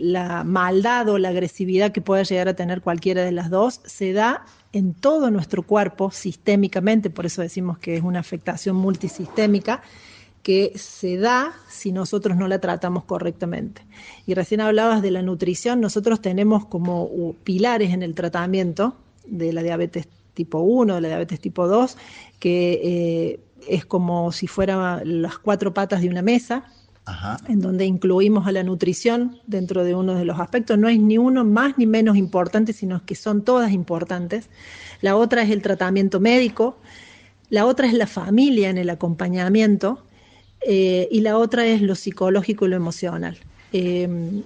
la 0.00 0.42
maldad 0.42 1.08
o 1.08 1.16
la 1.16 1.28
agresividad 1.28 1.92
que 1.92 2.00
pueda 2.00 2.24
llegar 2.24 2.48
a 2.48 2.56
tener 2.56 2.80
cualquiera 2.80 3.22
de 3.22 3.30
las 3.30 3.50
dos 3.50 3.82
se 3.84 4.12
da 4.12 4.46
en 4.72 4.94
todo 4.94 5.30
nuestro 5.30 5.62
cuerpo 5.62 6.10
sistémicamente, 6.10 7.10
por 7.10 7.26
eso 7.26 7.42
decimos 7.42 7.78
que 7.78 7.96
es 7.96 8.02
una 8.02 8.20
afectación 8.20 8.76
multisistémica 8.76 9.82
que 10.42 10.72
se 10.76 11.16
da 11.16 11.52
si 11.68 11.92
nosotros 11.92 12.36
no 12.36 12.48
la 12.48 12.58
tratamos 12.58 13.04
correctamente. 13.04 13.82
Y 14.26 14.34
recién 14.34 14.60
hablabas 14.60 15.02
de 15.02 15.10
la 15.10 15.22
nutrición, 15.22 15.80
nosotros 15.80 16.22
tenemos 16.22 16.64
como 16.66 17.34
pilares 17.44 17.92
en 17.92 18.02
el 18.02 18.14
tratamiento 18.14 18.96
de 19.26 19.52
la 19.52 19.62
diabetes 19.62 20.08
tipo 20.34 20.60
1, 20.60 20.94
de 20.94 21.00
la 21.00 21.08
diabetes 21.08 21.40
tipo 21.40 21.66
2, 21.66 21.96
que 22.38 22.80
eh, 22.82 23.40
es 23.68 23.84
como 23.84 24.32
si 24.32 24.46
fueran 24.46 25.22
las 25.22 25.38
cuatro 25.38 25.74
patas 25.74 26.00
de 26.00 26.08
una 26.08 26.22
mesa, 26.22 26.64
en 27.48 27.60
donde 27.60 27.84
incluimos 27.86 28.46
a 28.46 28.52
la 28.52 28.62
nutrición 28.62 29.38
dentro 29.46 29.84
de 29.84 29.94
uno 29.94 30.14
de 30.14 30.24
los 30.24 30.38
aspectos. 30.40 30.78
No 30.78 30.88
es 30.88 30.98
ni 30.98 31.18
uno 31.18 31.44
más 31.44 31.78
ni 31.78 31.86
menos 31.86 32.16
importante, 32.16 32.72
sino 32.72 33.04
que 33.04 33.14
son 33.14 33.42
todas 33.42 33.72
importantes. 33.72 34.48
La 35.00 35.16
otra 35.16 35.42
es 35.42 35.50
el 35.50 35.62
tratamiento 35.62 36.20
médico, 36.20 36.78
la 37.50 37.66
otra 37.66 37.86
es 37.86 37.94
la 37.94 38.06
familia 38.06 38.70
en 38.70 38.78
el 38.78 38.90
acompañamiento 38.90 40.04
eh, 40.60 41.08
y 41.10 41.20
la 41.20 41.38
otra 41.38 41.66
es 41.66 41.80
lo 41.82 41.94
psicológico 41.94 42.66
y 42.66 42.68
lo 42.68 42.76
emocional. 42.76 43.38
Eh, 43.72 44.42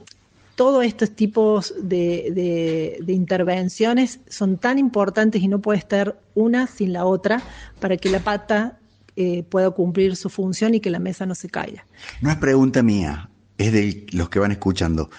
todos 0.55 0.85
estos 0.85 1.11
tipos 1.11 1.75
de, 1.79 3.03
intervenciones 3.09 4.21
son 4.29 4.59
tan 4.59 4.79
importantes 4.79 5.43
y 5.43 5.49
no 5.49 5.61
puede 5.61 5.79
estar 5.79 6.21
una 6.35 6.67
sin 6.67 6.93
la 6.93 7.05
otra 7.05 7.43
para 7.81 7.97
que 7.97 8.11
la 8.11 8.21
pata 8.21 8.79
eh, 9.17 9.43
pueda 9.43 9.71
cumplir 9.71 10.17
su 10.17 10.29
función 10.29 10.75
y 10.75 10.81
que 10.81 10.91
la 10.91 10.99
mesa 10.99 11.27
no 11.27 11.35
se 11.35 11.49
caiga. 11.49 11.87
No 12.21 12.31
es 12.31 12.37
pregunta 12.37 12.83
mía, 12.83 13.31
es 13.59 13.73
de 13.73 14.07
los 14.13 14.29
que 14.29 14.39
van 14.39 14.53
escuchando. 14.53 15.11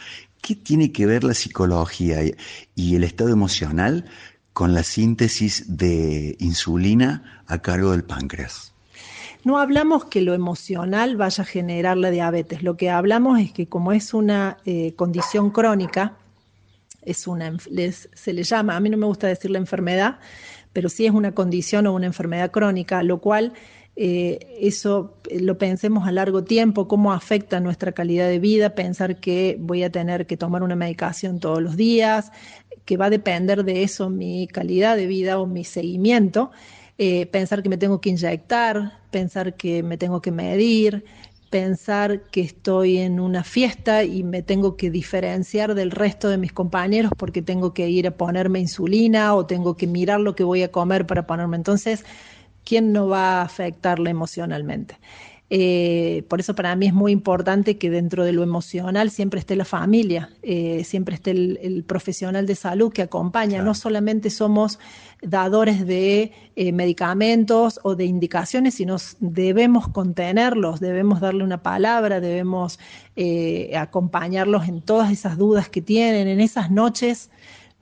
¿Qué 0.41 0.55
tiene 0.55 0.91
que 0.91 1.05
ver 1.05 1.23
la 1.23 1.33
psicología 1.33 2.19
y 2.75 2.95
el 2.95 3.03
estado 3.03 3.29
emocional 3.29 4.05
con 4.51 4.73
la 4.73 4.83
síntesis 4.83 5.77
de 5.77 6.35
insulina 6.39 7.43
a 7.47 7.61
cargo 7.61 7.91
del 7.91 8.03
páncreas? 8.03 8.73
No 9.43 9.57
hablamos 9.57 10.05
que 10.05 10.21
lo 10.21 10.33
emocional 10.33 11.17
vaya 11.17 11.43
a 11.43 11.45
generar 11.45 11.97
la 11.97 12.11
diabetes, 12.11 12.63
lo 12.63 12.77
que 12.77 12.89
hablamos 12.89 13.39
es 13.41 13.51
que 13.51 13.67
como 13.67 13.91
es 13.91 14.13
una 14.13 14.57
eh, 14.63 14.93
condición 14.95 15.49
crónica, 15.49 16.15
es 17.01 17.27
una, 17.27 17.57
se 17.59 18.33
le 18.33 18.43
llama, 18.43 18.77
a 18.77 18.79
mí 18.79 18.89
no 18.89 18.95
me 18.95 19.05
gusta 19.05 19.27
decir 19.27 19.51
la 19.51 19.57
enfermedad, 19.57 20.19
pero 20.71 20.87
sí 20.87 21.05
es 21.05 21.11
una 21.11 21.33
condición 21.33 21.87
o 21.87 21.93
una 21.93 22.05
enfermedad 22.05 22.51
crónica, 22.51 23.03
lo 23.03 23.19
cual 23.19 23.51
eh, 23.95 24.57
eso 24.59 25.17
eh, 25.29 25.39
lo 25.39 25.57
pensemos 25.57 26.07
a 26.07 26.11
largo 26.11 26.43
tiempo, 26.43 26.87
cómo 26.87 27.13
afecta 27.13 27.59
nuestra 27.59 27.91
calidad 27.91 28.27
de 28.27 28.39
vida, 28.39 28.73
pensar 28.75 29.19
que 29.19 29.57
voy 29.59 29.83
a 29.83 29.91
tener 29.91 30.25
que 30.25 30.37
tomar 30.37 30.63
una 30.63 30.75
medicación 30.75 31.39
todos 31.39 31.61
los 31.61 31.77
días, 31.77 32.31
que 32.85 32.97
va 32.97 33.05
a 33.05 33.09
depender 33.09 33.63
de 33.63 33.83
eso 33.83 34.09
mi 34.09 34.47
calidad 34.47 34.97
de 34.97 35.07
vida 35.07 35.39
o 35.39 35.45
mi 35.45 35.63
seguimiento, 35.63 36.51
eh, 36.97 37.27
pensar 37.27 37.61
que 37.63 37.69
me 37.69 37.77
tengo 37.77 38.01
que 38.01 38.09
inyectar, 38.09 38.99
pensar 39.11 39.55
que 39.55 39.83
me 39.83 39.97
tengo 39.97 40.21
que 40.21 40.31
medir, 40.31 41.05
pensar 41.51 42.23
que 42.31 42.41
estoy 42.41 42.97
en 42.97 43.19
una 43.19 43.43
fiesta 43.43 44.03
y 44.03 44.23
me 44.23 44.41
tengo 44.41 44.75
que 44.75 44.89
diferenciar 44.89 45.75
del 45.75 45.91
resto 45.91 46.29
de 46.29 46.39
mis 46.39 46.51
compañeros 46.51 47.11
porque 47.15 47.43
tengo 47.43 47.75
que 47.75 47.87
ir 47.89 48.07
a 48.07 48.17
ponerme 48.17 48.59
insulina 48.59 49.35
o 49.35 49.45
tengo 49.45 49.77
que 49.77 49.85
mirar 49.85 50.19
lo 50.19 50.33
que 50.33 50.43
voy 50.43 50.63
a 50.63 50.71
comer 50.71 51.05
para 51.05 51.27
ponerme. 51.27 51.57
Entonces, 51.57 52.05
¿quién 52.63 52.93
no 52.93 53.07
va 53.07 53.39
a 53.39 53.43
afectarle 53.43 54.09
emocionalmente? 54.09 54.97
Eh, 55.55 56.23
por 56.29 56.39
eso 56.39 56.55
para 56.55 56.75
mí 56.75 56.87
es 56.87 56.95
muy 56.95 57.11
importante 57.11 57.77
que 57.77 57.91
dentro 57.91 58.23
de 58.23 58.31
lo 58.31 58.41
emocional 58.41 59.11
siempre 59.11 59.39
esté 59.39 59.55
la 59.55 59.65
familia, 59.65 60.31
eh, 60.41 60.83
siempre 60.83 61.13
esté 61.13 61.29
el, 61.29 61.83
profesional 61.85 62.47
de 62.47 62.55
salud 62.55 62.91
que 62.91 63.03
acompaña. 63.03 63.61
No 63.61 63.75
solamente 63.75 64.31
somos 64.31 64.79
dadores 65.21 65.85
de 65.85 66.31
eh, 66.55 66.71
medicamentos 66.71 67.79
o 67.83 67.95
de 67.95 68.05
indicaciones, 68.05 68.73
sino 68.73 68.95
debemos 69.19 69.87
contenerlos, 69.89 70.79
debemos 70.79 71.21
darle 71.21 71.43
una 71.43 71.61
palabra, 71.61 72.19
debemos 72.19 72.79
acompañarlos 73.77 74.67
en 74.67 74.81
todas 74.81 75.11
esas 75.11 75.37
dudas 75.37 75.69
que 75.69 75.83
tienen, 75.83 76.27
en 76.27 76.39
esas 76.39 76.71
noches 76.71 77.29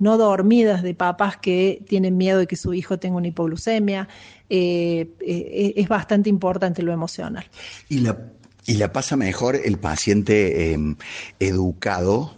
no 0.01 0.17
dormidas 0.17 0.81
de 0.81 0.95
papás 0.95 1.37
que 1.37 1.83
tienen 1.87 2.17
miedo 2.17 2.39
de 2.39 2.47
que 2.47 2.55
su 2.55 2.73
hijo 2.73 2.97
tenga 2.97 3.17
una 3.17 3.27
hipoglucemia. 3.27 4.09
Eh, 4.49 5.11
eh, 5.19 5.73
es 5.75 5.87
bastante 5.87 6.27
importante 6.27 6.81
lo 6.81 6.91
emocional. 6.91 7.45
Y 7.87 7.99
la, 7.99 8.17
y 8.65 8.73
la 8.73 8.91
pasa 8.91 9.15
mejor 9.15 9.55
el 9.63 9.77
paciente 9.77 10.73
em, 10.73 10.95
educado, 11.39 12.35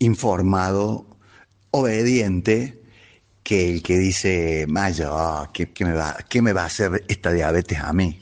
informado, 0.00 1.06
obediente, 1.70 2.82
que 3.44 3.70
el 3.70 3.82
que 3.84 3.98
dice, 3.98 4.66
Mayo, 4.68 5.12
ah, 5.12 5.50
¿qué, 5.54 5.68
me 5.84 5.92
va, 5.92 6.16
¿qué 6.28 6.42
me 6.42 6.52
va 6.52 6.62
a 6.62 6.66
hacer 6.66 7.04
esta 7.06 7.32
diabetes 7.32 7.78
a 7.78 7.92
mí? 7.92 8.18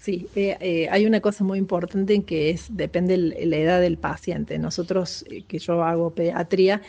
Sí, 0.00 0.28
eh, 0.36 0.88
hay 0.92 1.06
una 1.06 1.20
cosa 1.20 1.42
muy 1.42 1.58
importante 1.58 2.14
en 2.14 2.22
que 2.22 2.50
es 2.50 2.68
depende 2.70 3.16
la 3.16 3.56
edad 3.56 3.80
del 3.80 3.98
paciente. 3.98 4.58
Nosotros, 4.60 5.24
que 5.48 5.58
yo 5.58 5.82
hago 5.82 6.14
pediatría, 6.14 6.82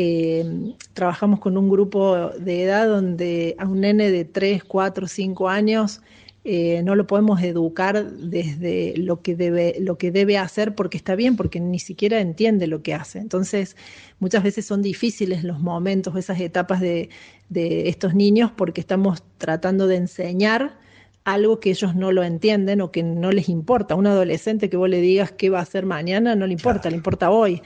eh, 0.00 0.76
trabajamos 0.92 1.40
con 1.40 1.58
un 1.58 1.68
grupo 1.68 2.30
de 2.38 2.62
edad 2.62 2.86
donde 2.86 3.56
a 3.58 3.66
un 3.66 3.80
nene 3.80 4.12
de 4.12 4.24
3, 4.24 4.62
4, 4.62 5.08
5 5.08 5.48
años 5.48 6.02
eh, 6.44 6.82
no 6.84 6.94
lo 6.94 7.08
podemos 7.08 7.42
educar 7.42 8.08
desde 8.08 8.94
lo 8.96 9.22
que, 9.22 9.34
debe, 9.34 9.74
lo 9.80 9.98
que 9.98 10.12
debe 10.12 10.38
hacer 10.38 10.76
porque 10.76 10.96
está 10.96 11.16
bien, 11.16 11.34
porque 11.34 11.58
ni 11.58 11.80
siquiera 11.80 12.20
entiende 12.20 12.68
lo 12.68 12.80
que 12.80 12.94
hace. 12.94 13.18
Entonces, 13.18 13.76
muchas 14.20 14.44
veces 14.44 14.64
son 14.66 14.82
difíciles 14.82 15.42
los 15.42 15.58
momentos, 15.58 16.14
esas 16.14 16.38
etapas 16.38 16.80
de, 16.80 17.08
de 17.48 17.88
estos 17.88 18.14
niños 18.14 18.52
porque 18.52 18.80
estamos 18.80 19.24
tratando 19.36 19.88
de 19.88 19.96
enseñar 19.96 20.78
algo 21.24 21.58
que 21.58 21.70
ellos 21.70 21.96
no 21.96 22.12
lo 22.12 22.22
entienden 22.22 22.82
o 22.82 22.92
que 22.92 23.02
no 23.02 23.32
les 23.32 23.48
importa. 23.48 23.96
Un 23.96 24.06
adolescente 24.06 24.70
que 24.70 24.76
vos 24.76 24.88
le 24.88 25.00
digas 25.00 25.32
qué 25.32 25.50
va 25.50 25.58
a 25.58 25.62
hacer 25.62 25.86
mañana 25.86 26.36
no 26.36 26.46
le 26.46 26.52
importa, 26.52 26.88
le 26.88 26.96
importa 26.96 27.30
hoy. 27.30 27.60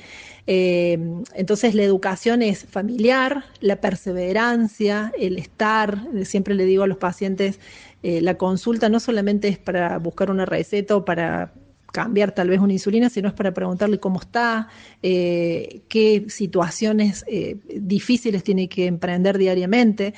Eh, 0.47 0.99
entonces 1.35 1.75
la 1.75 1.83
educación 1.83 2.43
es 2.43 2.65
familiar, 2.65 3.45
la 3.61 3.77
perseverancia, 3.81 5.13
el 5.19 5.39
estar, 5.39 6.03
siempre 6.25 6.55
le 6.55 6.65
digo 6.65 6.83
a 6.83 6.87
los 6.87 6.99
pacientes, 6.99 7.61
eh, 8.03 8.21
la 8.21 8.37
consulta 8.37 8.89
no 8.89 8.99
solamente 8.99 9.49
es 9.49 9.59
para 9.59 9.99
buscar 9.99 10.31
una 10.31 10.45
receta 10.45 10.97
o 10.97 11.05
para 11.05 11.53
cambiar 11.93 12.33
tal 12.33 12.49
vez 12.49 12.59
una 12.59 12.73
insulina, 12.73 13.11
sino 13.11 13.29
es 13.29 13.35
para 13.35 13.53
preguntarle 13.53 14.01
cómo 14.01 14.19
está, 14.19 14.69
eh, 15.03 15.83
qué 15.89 16.25
situaciones 16.29 17.25
difíciles 17.69 18.43
tiene 18.43 18.67
que 18.69 18.87
emprender 18.87 19.37
diariamente. 19.37 20.15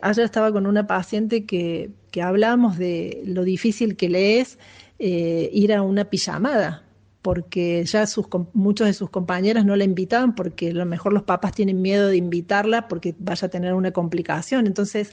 ayer 0.00 0.24
estaba 0.24 0.50
con 0.50 0.66
una 0.66 0.86
paciente 0.86 1.44
que, 1.44 1.90
que 2.10 2.22
hablamos 2.22 2.78
de 2.78 3.22
lo 3.26 3.44
difícil 3.44 3.96
que 3.96 4.08
le 4.08 4.40
es 4.40 4.58
ir 4.98 5.74
a 5.74 5.82
una 5.82 6.06
pijamada, 6.06 6.84
porque 7.22 7.84
ya 7.84 8.06
sus, 8.06 8.26
muchos 8.54 8.86
de 8.86 8.94
sus 8.94 9.10
compañeras 9.10 9.64
no 9.64 9.76
la 9.76 9.84
invitaban 9.84 10.34
porque 10.34 10.70
a 10.70 10.74
lo 10.74 10.86
mejor 10.86 11.12
los 11.12 11.22
papás 11.22 11.52
tienen 11.52 11.82
miedo 11.82 12.08
de 12.08 12.16
invitarla 12.16 12.88
porque 12.88 13.14
vaya 13.18 13.46
a 13.46 13.50
tener 13.50 13.74
una 13.74 13.90
complicación. 13.90 14.66
Entonces, 14.66 15.12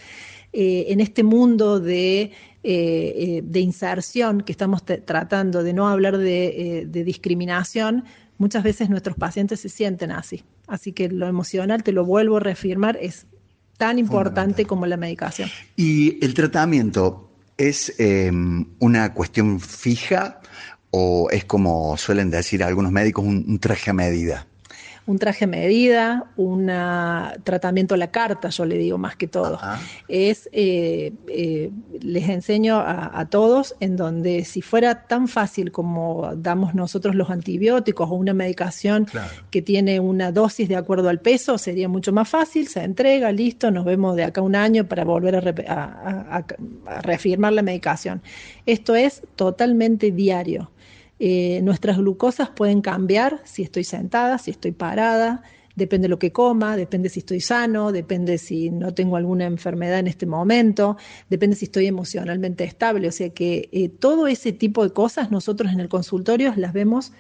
eh, 0.53 0.85
en 0.89 1.01
este 1.01 1.23
mundo 1.23 1.79
de, 1.79 2.21
eh, 2.21 2.31
eh, 2.63 3.41
de 3.43 3.59
inserción 3.59 4.41
que 4.41 4.53
estamos 4.53 4.83
tratando 4.85 5.63
de 5.63 5.73
no 5.73 5.89
hablar 5.89 6.17
de, 6.17 6.87
discriminación, 6.89 8.05
muchas 8.37 8.63
veces 8.63 8.89
nuestros 8.89 9.17
pacientes 9.17 9.59
se 9.59 9.69
sienten 9.69 10.11
así. 10.11 10.43
Así 10.67 10.93
que 10.93 11.09
lo 11.09 11.27
emocional, 11.27 11.83
te 11.83 11.91
lo 11.91 12.05
vuelvo 12.05 12.37
a 12.37 12.39
reafirmar, 12.39 12.97
es 13.01 13.25
tan 13.77 13.99
importante 13.99 14.65
como 14.65 14.85
la 14.85 14.97
medicación. 14.97 15.49
¿Y 15.75 16.23
el 16.25 16.33
tratamiento 16.33 17.29
es 17.57 17.93
una 18.79 19.13
cuestión 19.13 19.59
fija 19.59 20.41
o 20.91 21.29
es 21.31 21.45
como 21.45 21.97
suelen 21.97 22.29
decir 22.29 22.63
algunos 22.63 22.91
médicos, 22.91 23.25
un, 23.25 23.59
traje 23.59 23.89
a 23.89 23.93
medida? 23.93 24.47
un 25.05 25.19
traje 25.19 25.45
a 25.45 25.47
medida, 25.47 26.25
un 26.35 26.69
tratamiento 27.45 27.95
a 27.95 27.97
la 27.97 28.11
carta, 28.11 28.49
yo 28.49 28.65
le 28.65 28.77
digo 28.77 28.97
más 28.97 29.15
que 29.15 29.25
todo. 29.25 29.57
Es, 30.09 30.49
eh, 30.51 31.13
eh, 31.29 31.71
les 32.01 32.27
enseño 32.27 32.77
a, 32.77 33.25
todos 33.29 33.73
en 33.79 33.95
donde 33.95 34.43
si 34.43 34.61
fuera 34.61 35.07
tan 35.07 35.29
fácil 35.29 35.71
como 35.71 36.33
damos 36.35 36.75
nosotros 36.75 37.15
los 37.15 37.29
antibióticos 37.29 38.09
o 38.11 38.15
una 38.15 38.33
medicación 38.33 39.07
que 39.49 39.61
tiene 39.61 40.01
una 40.01 40.33
dosis 40.33 40.67
de 40.67 40.75
acuerdo 40.75 41.07
al 41.07 41.21
peso, 41.21 41.57
sería 41.57 41.87
mucho 41.87 42.11
más 42.11 42.27
fácil, 42.27 42.67
se 42.67 42.83
entrega, 42.83 43.31
listo, 43.31 43.71
nos 43.71 43.85
vemos 43.85 44.17
de 44.17 44.25
acá 44.25 44.41
un 44.41 44.57
año 44.57 44.89
para 44.89 45.05
volver 45.05 45.37
a 45.69 46.43
reafirmar 47.01 47.53
la 47.53 47.61
medicación. 47.61 48.21
Esto 48.65 48.93
es 48.93 49.21
totalmente 49.37 50.11
diario. 50.11 50.69
Eh, 51.19 51.61
nuestras 51.63 51.97
glucosas 51.97 52.49
pueden 52.49 52.81
cambiar 52.81 53.41
si 53.43 53.63
estoy 53.63 53.83
sentada, 53.83 54.37
si 54.37 54.51
estoy 54.51 54.71
parada, 54.71 55.41
depende 55.75 56.05
de 56.05 56.09
lo 56.09 56.19
que 56.19 56.31
coma, 56.31 56.77
depende 56.77 57.09
si 57.09 57.19
estoy 57.19 57.41
sano, 57.41 57.91
depende 57.91 58.37
si 58.37 58.69
no 58.69 58.93
tengo 58.93 59.15
alguna 59.15 59.45
enfermedad 59.45 59.99
en 59.99 60.07
este 60.07 60.25
momento, 60.25 60.97
depende 61.29 61.55
si 61.55 61.65
estoy 61.65 61.87
emocionalmente 61.87 62.63
estable. 62.63 63.07
O 63.07 63.11
sea 63.11 63.29
que 63.29 63.69
eh, 63.71 63.89
todo 63.89 64.27
ese 64.27 64.51
tipo 64.51 64.83
de 64.83 64.91
cosas 64.91 65.31
nosotros 65.31 65.71
en 65.71 65.79
el 65.79 65.89
consultorio 65.89 66.53
las 66.55 66.73
vemos 66.73 67.13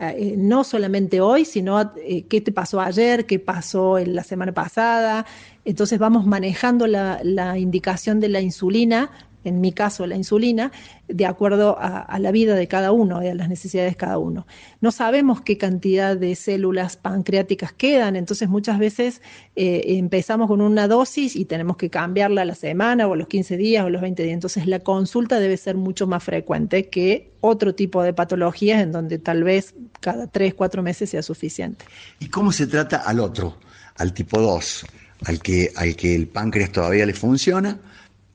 eh, 0.00 0.34
no 0.36 0.64
solamente 0.64 1.20
hoy, 1.20 1.44
sino 1.44 1.92
qué 1.94 2.40
te 2.40 2.50
pasó 2.50 2.80
ayer, 2.80 3.26
qué 3.26 3.38
pasó 3.38 3.98
en 3.98 4.14
la 4.14 4.24
semana 4.24 4.52
pasada. 4.52 5.24
Entonces 5.64 5.98
vamos 5.98 6.26
manejando 6.26 6.86
la 6.86 7.58
indicación 7.58 8.20
de 8.20 8.28
la 8.28 8.40
insulina 8.40 9.10
en 9.48 9.60
mi 9.60 9.72
caso 9.72 10.06
la 10.06 10.16
insulina, 10.16 10.70
de 11.08 11.26
acuerdo 11.26 11.76
a, 11.80 12.18
la 12.18 12.30
vida 12.30 12.54
de 12.54 12.68
cada 12.68 12.92
uno 12.92 13.22
y 13.22 13.28
a 13.28 13.34
las 13.34 13.48
necesidades 13.48 13.92
de 13.92 13.96
cada 13.96 14.18
uno. 14.18 14.46
No 14.80 14.92
sabemos 14.92 15.40
qué 15.40 15.56
cantidad 15.56 16.16
de 16.16 16.34
células 16.34 16.96
pancreáticas 16.96 17.72
quedan, 17.72 18.14
entonces 18.16 18.48
muchas 18.48 18.78
veces 18.78 19.22
eh, 19.56 19.82
empezamos 19.98 20.48
con 20.48 20.60
una 20.60 20.86
dosis 20.86 21.34
y 21.34 21.46
tenemos 21.46 21.76
que 21.76 21.90
cambiarla 21.90 22.42
a 22.42 22.44
la 22.44 22.54
semana 22.54 23.06
o 23.06 23.14
a 23.14 23.16
los 23.16 23.28
15 23.28 23.56
días 23.56 23.84
o 23.84 23.86
a 23.86 23.90
los 23.90 24.02
20 24.02 24.22
días. 24.22 24.34
Entonces 24.34 24.66
la 24.66 24.80
consulta 24.80 25.40
debe 25.40 25.56
ser 25.56 25.76
mucho 25.76 26.06
más 26.06 26.22
frecuente 26.22 26.88
que 26.88 27.32
otro 27.40 27.74
tipo 27.74 28.02
de 28.02 28.12
patologías 28.12 28.82
en 28.82 28.92
donde 28.92 29.18
tal 29.18 29.44
vez 29.44 29.74
cada 30.00 30.26
3, 30.26 30.54
4 30.54 30.82
meses 30.82 31.10
sea 31.10 31.22
suficiente. 31.22 31.84
¿Y 32.20 32.28
cómo 32.28 32.52
se 32.52 32.66
trata 32.66 32.98
al 32.98 33.20
otro, 33.20 33.58
al 33.96 34.12
tipo 34.12 34.40
2? 34.40 34.86
Al 35.24 35.40
que, 35.40 35.72
al 35.74 35.96
que 35.96 36.14
el 36.14 36.28
páncreas 36.28 36.70
todavía 36.70 37.04
le 37.04 37.12
funciona, 37.12 37.80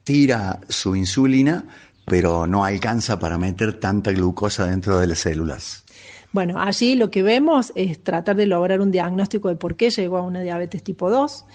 tira 0.04 0.60
su 0.70 0.96
insulina, 0.96 1.66
pero 2.06 2.48
no 2.48 2.66
alcanza 2.66 3.20
para 3.20 3.38
meter 3.38 3.80
tanta 3.80 4.12
glucosa 4.12 4.68
dentro 4.68 5.00
de 5.00 5.08
las 5.08 5.20
células. 5.20 5.84
Bueno, 6.32 6.60
allí 6.60 6.96
lo 6.96 7.12
que 7.12 7.22
vemos 7.22 7.72
es 7.76 8.04
tratar 8.04 8.36
de 8.36 8.48
lograr 8.48 8.82
un 8.82 8.92
diagnóstico 8.92 9.50
de 9.50 9.56
por 9.56 9.76
qué 9.76 9.92
llegó 9.92 10.18
a 10.18 10.24
una 10.24 10.42
diabetes 10.42 10.84
tipo 10.84 11.10
2. 11.10 11.46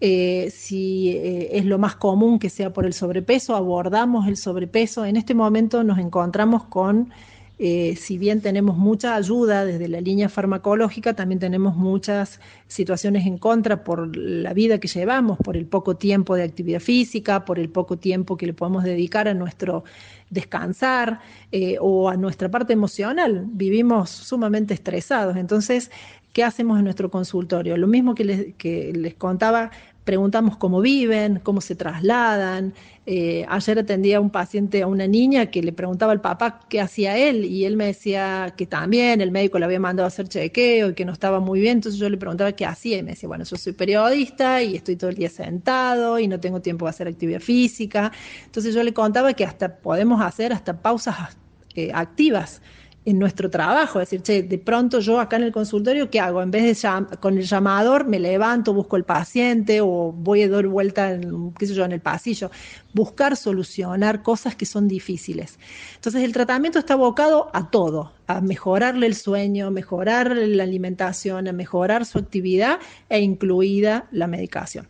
Eh, 0.00 0.52
si 0.54 1.10
eh, 1.10 1.58
es 1.58 1.64
lo 1.64 1.78
más 1.78 1.96
común 1.96 2.38
que 2.38 2.48
sea 2.48 2.72
por 2.72 2.86
el 2.86 2.92
sobrepeso, 2.92 3.56
abordamos 3.56 4.28
el 4.28 4.36
sobrepeso. 4.36 5.04
En 5.04 5.16
este 5.16 5.34
momento 5.34 5.82
nos 5.82 5.98
encontramos 5.98 6.64
con 6.64 7.10
eh, 7.58 7.96
si 7.96 8.18
bien 8.18 8.40
tenemos 8.40 8.76
mucha 8.76 9.16
ayuda 9.16 9.64
desde 9.64 9.88
la 9.88 10.00
línea 10.00 10.28
farmacológica, 10.28 11.14
también 11.14 11.40
tenemos 11.40 11.74
muchas 11.74 12.40
situaciones 12.68 13.26
en 13.26 13.36
contra 13.36 13.82
por 13.82 14.16
la 14.16 14.52
vida 14.52 14.78
que 14.78 14.86
llevamos, 14.86 15.38
por 15.38 15.56
el 15.56 15.66
poco 15.66 15.96
tiempo 15.96 16.36
de 16.36 16.44
actividad 16.44 16.80
física, 16.80 17.44
por 17.44 17.58
el 17.58 17.68
poco 17.68 17.96
tiempo 17.96 18.36
que 18.36 18.46
le 18.46 18.54
podemos 18.54 18.84
dedicar 18.84 19.26
a 19.26 19.34
nuestro 19.34 19.84
descansar 20.30 21.20
eh, 21.50 21.78
o 21.80 22.08
a 22.08 22.16
nuestra 22.16 22.48
parte 22.48 22.72
emocional. 22.72 23.46
Vivimos 23.48 24.10
sumamente 24.10 24.74
estresados. 24.74 25.36
Entonces, 25.36 25.90
¿qué 26.32 26.44
hacemos 26.44 26.78
en 26.78 26.84
nuestro 26.84 27.10
consultorio? 27.10 27.76
Lo 27.76 27.88
mismo 27.88 28.14
que 28.14 28.24
les, 28.24 28.54
que 28.54 28.92
les 28.94 29.14
contaba, 29.14 29.70
preguntamos 30.08 30.56
cómo 30.56 30.80
viven, 30.80 31.38
cómo 31.42 31.60
se 31.60 31.74
trasladan. 31.74 32.72
Eh, 33.04 33.44
ayer 33.46 33.78
atendía 33.78 34.16
a 34.16 34.20
un 34.20 34.30
paciente, 34.30 34.80
a 34.80 34.86
una 34.86 35.06
niña, 35.06 35.50
que 35.50 35.62
le 35.62 35.70
preguntaba 35.74 36.12
al 36.12 36.22
papá 36.22 36.60
qué 36.66 36.80
hacía 36.80 37.18
él 37.18 37.44
y 37.44 37.66
él 37.66 37.76
me 37.76 37.84
decía 37.84 38.54
que 38.56 38.64
también 38.64 39.20
el 39.20 39.30
médico 39.30 39.58
le 39.58 39.66
había 39.66 39.80
mandado 39.80 40.06
a 40.06 40.08
hacer 40.08 40.26
chequeo 40.26 40.88
y 40.88 40.94
que 40.94 41.04
no 41.04 41.12
estaba 41.12 41.40
muy 41.40 41.60
bien. 41.60 41.76
Entonces 41.76 42.00
yo 42.00 42.08
le 42.08 42.16
preguntaba 42.16 42.52
qué 42.52 42.64
hacía 42.64 42.96
y 42.96 43.02
me 43.02 43.10
decía, 43.10 43.28
bueno, 43.28 43.44
yo 43.44 43.54
soy 43.58 43.74
periodista 43.74 44.62
y 44.62 44.76
estoy 44.76 44.96
todo 44.96 45.10
el 45.10 45.16
día 45.16 45.28
sentado 45.28 46.18
y 46.18 46.26
no 46.26 46.40
tengo 46.40 46.62
tiempo 46.62 46.86
de 46.86 46.90
hacer 46.90 47.06
actividad 47.06 47.40
física. 47.40 48.10
Entonces 48.46 48.74
yo 48.74 48.82
le 48.82 48.94
contaba 48.94 49.34
que 49.34 49.44
hasta 49.44 49.76
podemos 49.76 50.22
hacer 50.22 50.54
hasta 50.54 50.80
pausas 50.80 51.36
eh, 51.74 51.90
activas 51.92 52.62
en 53.10 53.18
nuestro 53.18 53.48
trabajo, 53.48 54.00
es 54.00 54.10
decir, 54.10 54.22
che, 54.22 54.42
de 54.42 54.58
pronto 54.58 55.00
yo 55.00 55.18
acá 55.18 55.36
en 55.36 55.44
el 55.44 55.52
consultorio, 55.52 56.10
¿qué 56.10 56.20
hago? 56.20 56.42
En 56.42 56.50
vez 56.50 56.82
de 56.82 57.06
con 57.20 57.38
el 57.38 57.44
llamador, 57.44 58.06
me 58.06 58.18
levanto, 58.18 58.74
busco 58.74 58.96
el 58.96 59.04
paciente 59.04 59.80
o 59.80 60.12
voy 60.12 60.42
a 60.42 60.48
dar 60.50 60.66
vuelta 60.66 61.12
en, 61.12 61.54
qué 61.54 61.66
sé 61.66 61.72
yo, 61.72 61.86
en 61.86 61.92
el 61.92 62.00
pasillo, 62.00 62.50
buscar 62.92 63.34
solucionar 63.38 64.22
cosas 64.22 64.54
que 64.56 64.66
son 64.66 64.88
difíciles. 64.88 65.58
Entonces 65.94 66.22
el 66.22 66.34
tratamiento 66.34 66.78
está 66.78 66.94
abocado 66.94 67.50
a 67.54 67.70
todo, 67.70 68.12
a 68.26 68.42
mejorarle 68.42 69.06
el 69.06 69.14
sueño, 69.14 69.70
mejorar 69.70 70.36
la 70.36 70.64
alimentación, 70.64 71.48
a 71.48 71.52
mejorar 71.52 72.04
su 72.04 72.18
actividad 72.18 72.78
e 73.08 73.20
incluida 73.20 74.06
la 74.10 74.26
medicación. 74.26 74.86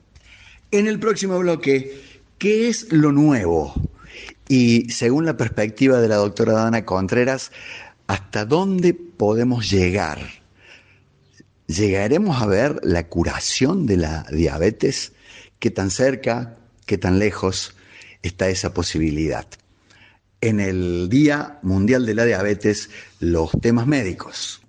En 0.73 0.89
el 0.89 0.99
próximo 0.99 1.39
bloque, 1.39 2.03
¿qué 2.39 2.69
es 2.69 2.93
lo 2.93 3.13
nuevo? 3.13 3.75
Y 4.49 4.91
según 4.91 5.27
la 5.27 5.37
perspectiva 5.37 6.01
de 6.01 6.09
la 6.09 6.17
doctora 6.17 6.55
Dana 6.55 6.85
Contreras, 6.85 7.53
¿Hasta 8.09 8.47
dónde 8.47 8.95
podemos 8.95 9.71
llegar? 9.71 10.19
¿Llegaremos 11.67 12.41
a 12.41 12.47
ver 12.47 12.81
la 12.83 13.07
curación 13.07 13.87
de 13.87 13.99
la 13.99 14.27
diabetes? 14.33 15.13
¿Qué 15.59 15.71
tan 15.71 15.91
cerca, 15.91 16.57
qué 16.87 16.97
tan 16.97 17.19
lejos 17.19 17.77
está 18.23 18.49
esa 18.49 18.73
posibilidad? 18.73 19.47
En 20.41 20.59
el 20.59 21.11
Día 21.11 21.59
Mundial 21.63 22.07
de 22.07 22.15
la 22.15 22.25
Diabetes, 22.25 22.89
los 23.21 23.51
temas 23.61 23.87
médicos. 23.87 24.63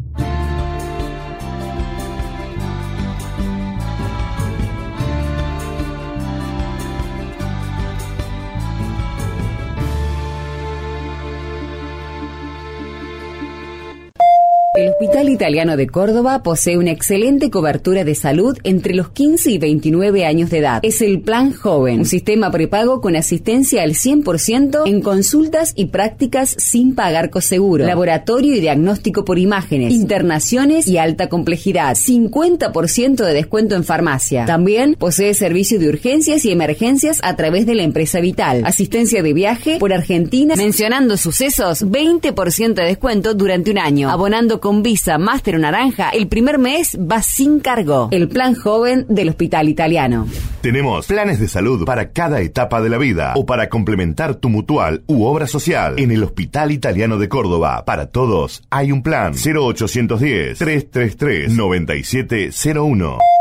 El 14.80 14.92
Hospital 14.92 15.28
Italiano 15.28 15.76
de 15.76 15.88
Córdoba 15.88 16.42
posee 16.42 16.78
una 16.78 16.92
excelente 16.92 17.50
cobertura 17.50 18.06
de 18.06 18.15
salud 18.15 18.58
entre 18.63 18.94
los 18.94 19.10
15 19.10 19.52
y 19.52 19.58
29 19.58 20.26
años 20.26 20.50
de 20.50 20.60
edad. 20.60 20.80
Es 20.84 21.02
el 21.02 21.20
Plan 21.20 21.52
Joven, 21.52 22.00
un 22.00 22.06
sistema 22.06 22.50
prepago 22.50 23.02
con 23.02 23.18
asistencia 23.18 23.84
al 23.84 23.92
100% 23.92 24.84
en 24.86 25.02
consultas 25.02 25.74
y 25.76 25.88
prácticas 25.88 26.56
sin 26.58 26.96
pagar 26.96 27.30
coseguro, 27.30 27.86
laboratorio 27.86 28.56
y 28.56 28.62
diagnóstico 28.62 29.26
por 29.26 29.38
imágenes, 29.38 29.92
internaciones 29.92 30.88
y 30.88 30.98
alta 30.98 31.28
complejidad, 31.28 31.98
50% 31.98 33.26
de 33.26 33.34
descuento 33.34 33.76
en 33.76 33.84
farmacia. 33.84 34.46
También 34.46 34.96
posee 34.98 35.34
servicio 35.34 35.78
de 35.78 35.89
urgencias 35.89 36.45
y 36.45 36.51
emergencias 36.51 37.20
a 37.22 37.36
través 37.36 37.66
de 37.66 37.76
la 37.76 37.84
empresa 37.84 38.22
Vital, 38.22 38.62
asistencia 38.64 39.22
de 39.24 39.34
viaje 39.34 39.78
por 39.78 39.91
Argentina, 39.91 40.56
mencionando 40.56 41.18
sucesos, 41.18 41.86
20% 41.86 42.76
de 42.76 42.86
descuento 42.86 43.34
durante 43.34 43.72
un 43.72 43.78
año, 43.78 44.10
abonando 44.10 44.62
con 44.62 44.68
con 44.70 44.84
Visa 44.84 45.17
Master 45.17 45.55
o 45.55 45.57
Naranja, 45.57 46.09
el 46.11 46.28
primer 46.28 46.59
mes 46.59 46.95
va 46.95 47.24
sin 47.24 47.59
cargo. 47.59 48.07
El 48.11 48.30
plan 48.30 48.53
joven 48.53 49.07
del 49.09 49.30
Hospital 49.30 49.67
Italiano. 49.67 50.28
Tenemos 50.61 51.07
planes 51.07 51.39
de 51.39 51.47
salud 51.47 51.86
para 51.86 52.11
cada 52.11 52.41
etapa 52.41 52.80
de 52.80 52.89
la 52.89 52.99
vida 52.99 53.34
o 53.36 53.47
para 53.47 53.67
complementar 53.67 54.36
tu 54.36 54.47
mutual 54.49 55.01
u 55.07 55.24
obra 55.24 55.47
social. 55.47 55.95
En 55.97 56.11
el 56.11 56.24
Hospital 56.24 56.72
Italiano 56.72 57.17
de 57.17 57.28
Córdoba, 57.30 57.84
para 57.84 58.11
todos 58.11 58.61
hay 58.70 58.91
un 58.91 59.01
plan 59.01 59.34
0810 59.34 60.59
333 60.59 61.51
9701. 61.51 63.39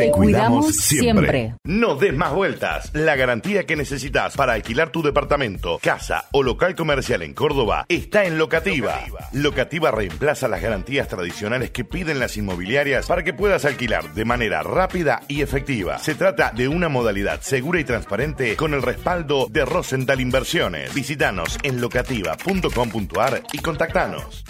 Te 0.00 0.10
cuidamos 0.10 0.76
siempre. 0.76 1.54
No 1.64 1.94
des 1.94 2.16
más 2.16 2.32
vueltas. 2.32 2.90
La 2.94 3.16
garantía 3.16 3.66
que 3.66 3.76
necesitas 3.76 4.34
para 4.34 4.54
alquilar 4.54 4.90
tu 4.90 5.02
departamento, 5.02 5.78
casa 5.82 6.24
o 6.32 6.42
local 6.42 6.74
comercial 6.74 7.22
en 7.22 7.34
Córdoba 7.34 7.84
está 7.88 8.24
en 8.24 8.38
Locativa. 8.38 8.98
Locativa 9.32 9.90
reemplaza 9.90 10.48
las 10.48 10.62
garantías 10.62 11.06
tradicionales 11.08 11.70
que 11.70 11.84
piden 11.84 12.18
las 12.18 12.38
inmobiliarias 12.38 13.06
para 13.06 13.22
que 13.22 13.34
puedas 13.34 13.66
alquilar 13.66 14.14
de 14.14 14.24
manera 14.24 14.62
rápida 14.62 15.20
y 15.28 15.42
efectiva. 15.42 15.98
Se 15.98 16.14
trata 16.14 16.50
de 16.52 16.68
una 16.68 16.88
modalidad 16.88 17.42
segura 17.42 17.78
y 17.80 17.84
transparente 17.84 18.56
con 18.56 18.72
el 18.72 18.80
respaldo 18.80 19.48
de 19.50 19.66
Rosenthal 19.66 20.20
Inversiones. 20.20 20.94
Visítanos 20.94 21.58
en 21.62 21.80
locativa.com.ar 21.80 23.42
y 23.52 23.58
contactanos. 23.58 24.44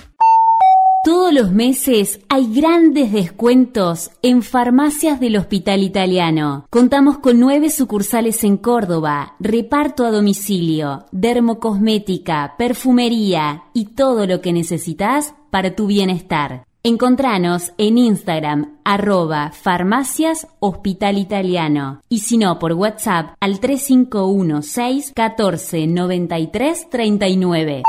Todos 1.03 1.33
los 1.33 1.51
meses 1.51 2.21
hay 2.29 2.53
grandes 2.53 3.11
descuentos 3.11 4.11
en 4.21 4.43
farmacias 4.43 5.19
del 5.19 5.39
Hospital 5.39 5.83
Italiano. 5.83 6.67
Contamos 6.69 7.17
con 7.21 7.41
nueve 7.41 7.71
sucursales 7.71 8.45
en 8.45 8.59
Córdoba, 8.59 9.35
reparto 9.41 10.05
a 10.05 10.11
domicilio, 10.11 11.07
dermocosmética, 11.11 12.55
perfumería 12.59 13.65
y 13.73 13.87
todo 13.87 14.27
lo 14.27 14.43
que 14.43 14.53
necesitas 14.53 15.35
para 15.49 15.75
tu 15.75 15.87
bienestar. 15.87 16.65
Encontranos 16.83 17.73
en 17.79 17.97
Instagram 17.97 18.77
arroba 18.85 19.53
farmacias 19.53 20.49
Hospital 20.61 21.17
Italiano 21.17 22.03
y 22.11 22.19
si 22.19 22.37
no 22.37 22.59
por 22.59 22.75
WhatsApp 22.75 23.37
al 23.41 23.59
351 23.59 24.61
6 24.61 25.13
14 25.15 25.87
93 25.87 26.91
39. 26.91 27.83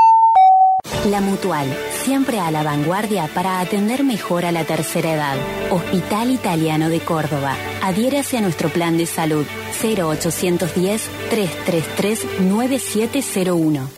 La 1.10 1.20
Mutual, 1.20 1.68
siempre 2.04 2.40
a 2.40 2.52
la 2.52 2.62
vanguardia 2.62 3.28
para 3.34 3.60
atender 3.60 4.04
mejor 4.04 4.46
a 4.46 4.52
la 4.52 4.66
tercera 4.66 5.14
edad. 5.14 5.38
Hospital 5.72 6.30
Italiano 6.30 6.90
de 6.90 7.00
Córdoba. 7.00 7.56
Adhiérase 7.82 8.38
a 8.38 8.42
nuestro 8.42 8.70
plan 8.70 8.98
de 8.98 9.08
salud 9.08 9.46
0810 9.82 11.10
333 11.30 12.42
9701. 12.42 13.90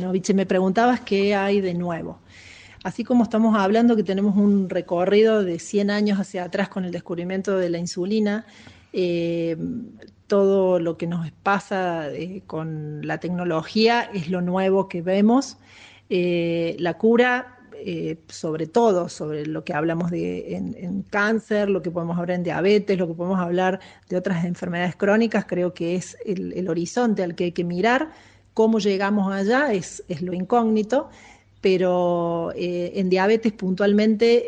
Bueno, 0.00 0.14
Viche, 0.14 0.32
me 0.32 0.46
preguntabas 0.46 1.00
qué 1.00 1.34
hay 1.34 1.60
de 1.60 1.74
nuevo. 1.74 2.20
Así 2.84 3.04
como 3.04 3.22
estamos 3.22 3.54
hablando 3.54 3.96
que 3.96 4.02
tenemos 4.02 4.34
un 4.34 4.70
recorrido 4.70 5.44
de 5.44 5.58
100 5.58 5.90
años 5.90 6.18
hacia 6.18 6.44
atrás 6.44 6.70
con 6.70 6.86
el 6.86 6.90
descubrimiento 6.90 7.58
de 7.58 7.68
la 7.68 7.76
insulina, 7.76 8.46
eh, 8.94 9.58
todo 10.26 10.78
lo 10.78 10.96
que 10.96 11.06
nos 11.06 11.30
pasa 11.42 12.10
eh, 12.14 12.40
con 12.46 13.06
la 13.06 13.18
tecnología 13.18 14.08
es 14.14 14.30
lo 14.30 14.40
nuevo 14.40 14.88
que 14.88 15.02
vemos. 15.02 15.58
Eh, 16.08 16.76
la 16.78 16.94
cura, 16.94 17.58
sobre 18.28 18.68
todo, 18.68 19.10
sobre 19.10 19.44
lo 19.44 19.64
que 19.64 19.74
hablamos 19.74 20.10
de 20.10 20.56
en, 20.56 21.02
cáncer, 21.10 21.68
lo 21.68 21.82
que 21.82 21.90
podemos 21.90 22.16
hablar 22.16 22.36
en 22.36 22.42
diabetes, 22.42 22.98
lo 22.98 23.06
que 23.06 23.12
podemos 23.12 23.38
hablar 23.38 23.80
de 24.08 24.16
otras 24.16 24.46
enfermedades 24.46 24.96
crónicas, 24.96 25.44
creo 25.44 25.74
que 25.74 25.94
es 25.94 26.16
el, 26.24 26.66
horizonte 26.70 27.22
al 27.22 27.34
que 27.34 27.44
hay 27.44 27.52
que 27.52 27.64
mirar. 27.64 28.08
Cómo 28.54 28.78
llegamos 28.78 29.32
allá 29.32 29.72
es, 29.72 30.04
es 30.08 30.22
lo 30.22 30.32
incógnito 30.32 31.10
pero 31.60 32.52
eh, 32.56 32.92
en 32.94 33.10
diabetes 33.10 33.52
puntualmente 33.52 34.44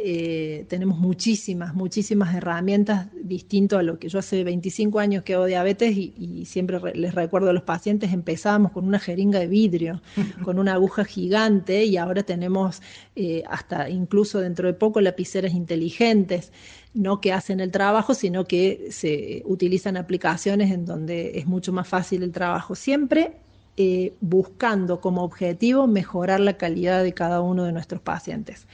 eh, 0.60 0.64
tenemos 0.64 0.98
muchísimas, 0.98 1.74
muchísimas 1.74 2.34
herramientas 2.34 3.08
distintas 3.22 3.80
a 3.80 3.82
lo 3.82 3.98
que 3.98 4.08
yo 4.08 4.18
hace 4.18 4.42
25 4.44 4.98
años 4.98 5.22
que 5.22 5.34
hago 5.34 5.44
diabetes 5.44 5.94
y, 5.94 6.46
siempre 6.46 6.80
les 6.94 7.14
recuerdo 7.14 7.50
a 7.50 7.52
los 7.52 7.62
pacientes, 7.62 8.12
empezábamos 8.12 8.72
con 8.72 8.86
una 8.86 8.98
jeringa 8.98 9.38
de 9.38 9.46
vidrio, 9.46 10.02
con 10.44 10.58
una 10.58 10.74
aguja 10.74 11.04
gigante 11.04 11.84
y 11.84 11.96
ahora 11.96 12.22
tenemos 12.22 12.82
eh, 13.14 13.42
hasta 13.48 13.90
incluso 13.90 14.40
dentro 14.40 14.66
de 14.66 14.74
poco 14.74 15.00
lapiceras 15.00 15.52
inteligentes 15.52 16.52
no 16.94 17.20
que 17.20 17.32
hacen 17.32 17.60
el 17.60 17.70
trabajo, 17.70 18.14
sino 18.14 18.44
que 18.44 18.88
se 18.90 19.42
utilizan 19.46 19.96
aplicaciones 19.96 20.70
en 20.70 20.84
donde 20.84 21.38
es 21.38 21.46
mucho 21.46 21.72
más 21.72 21.88
fácil 21.88 22.22
el 22.22 22.32
trabajo. 22.32 22.74
Siempre 22.74 23.32
eh, 23.78 24.12
buscando 24.20 25.00
como 25.00 25.22
objetivo 25.24 25.86
mejorar 25.86 26.40
la 26.40 26.58
calidad 26.58 27.02
de 27.02 27.14
cada 27.14 27.40
uno 27.40 27.64
de 27.64 27.72
nuestros 27.72 28.02
pacientes. 28.02 28.66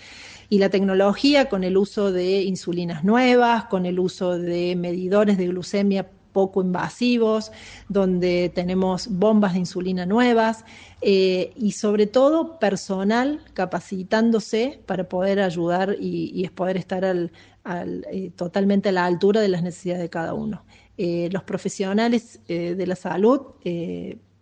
Y 0.49 0.59
la 0.59 0.71
tecnología 0.71 1.49
con 1.49 1.63
el 1.63 1.77
uso 1.77 2.11
de 2.11 2.43
insulinas 2.43 3.05
nuevas, 3.05 3.67
con 3.67 3.87
el 3.87 4.01
uso 4.01 4.37
de 4.37 4.75
medidores 4.75 5.39
de 5.39 5.47
glucemia 5.47 6.09
poco 6.33 6.63
invasivos, 6.63 7.53
donde 7.89 8.51
tenemos 8.53 9.07
bombas 9.07 9.53
de 9.53 9.61
insulina 9.61 10.05
nuevas 10.05 10.65
eh, 11.01 11.53
y 11.55 11.73
sobre 11.73 12.09
todo 12.09 12.59
personal 12.59 13.41
capacitándose 13.55 14.81
para 14.85 15.09
poder 15.09 15.39
ayudar 15.39 15.95
y, 16.01 16.49
poder 16.49 16.77
estar 16.77 17.05
eh, 17.05 18.33
totalmente 18.35 18.89
a 18.89 18.93
la 18.93 19.05
altura 19.05 19.41
de 19.41 19.49
las 19.49 19.63
necesidades 19.63 20.03
de 20.03 20.11
cada 20.11 20.35
uno. 20.35 20.65
los 20.97 21.45
profesionales 21.45 22.41
de 22.49 22.87
la 22.87 22.97
salud 22.97 23.43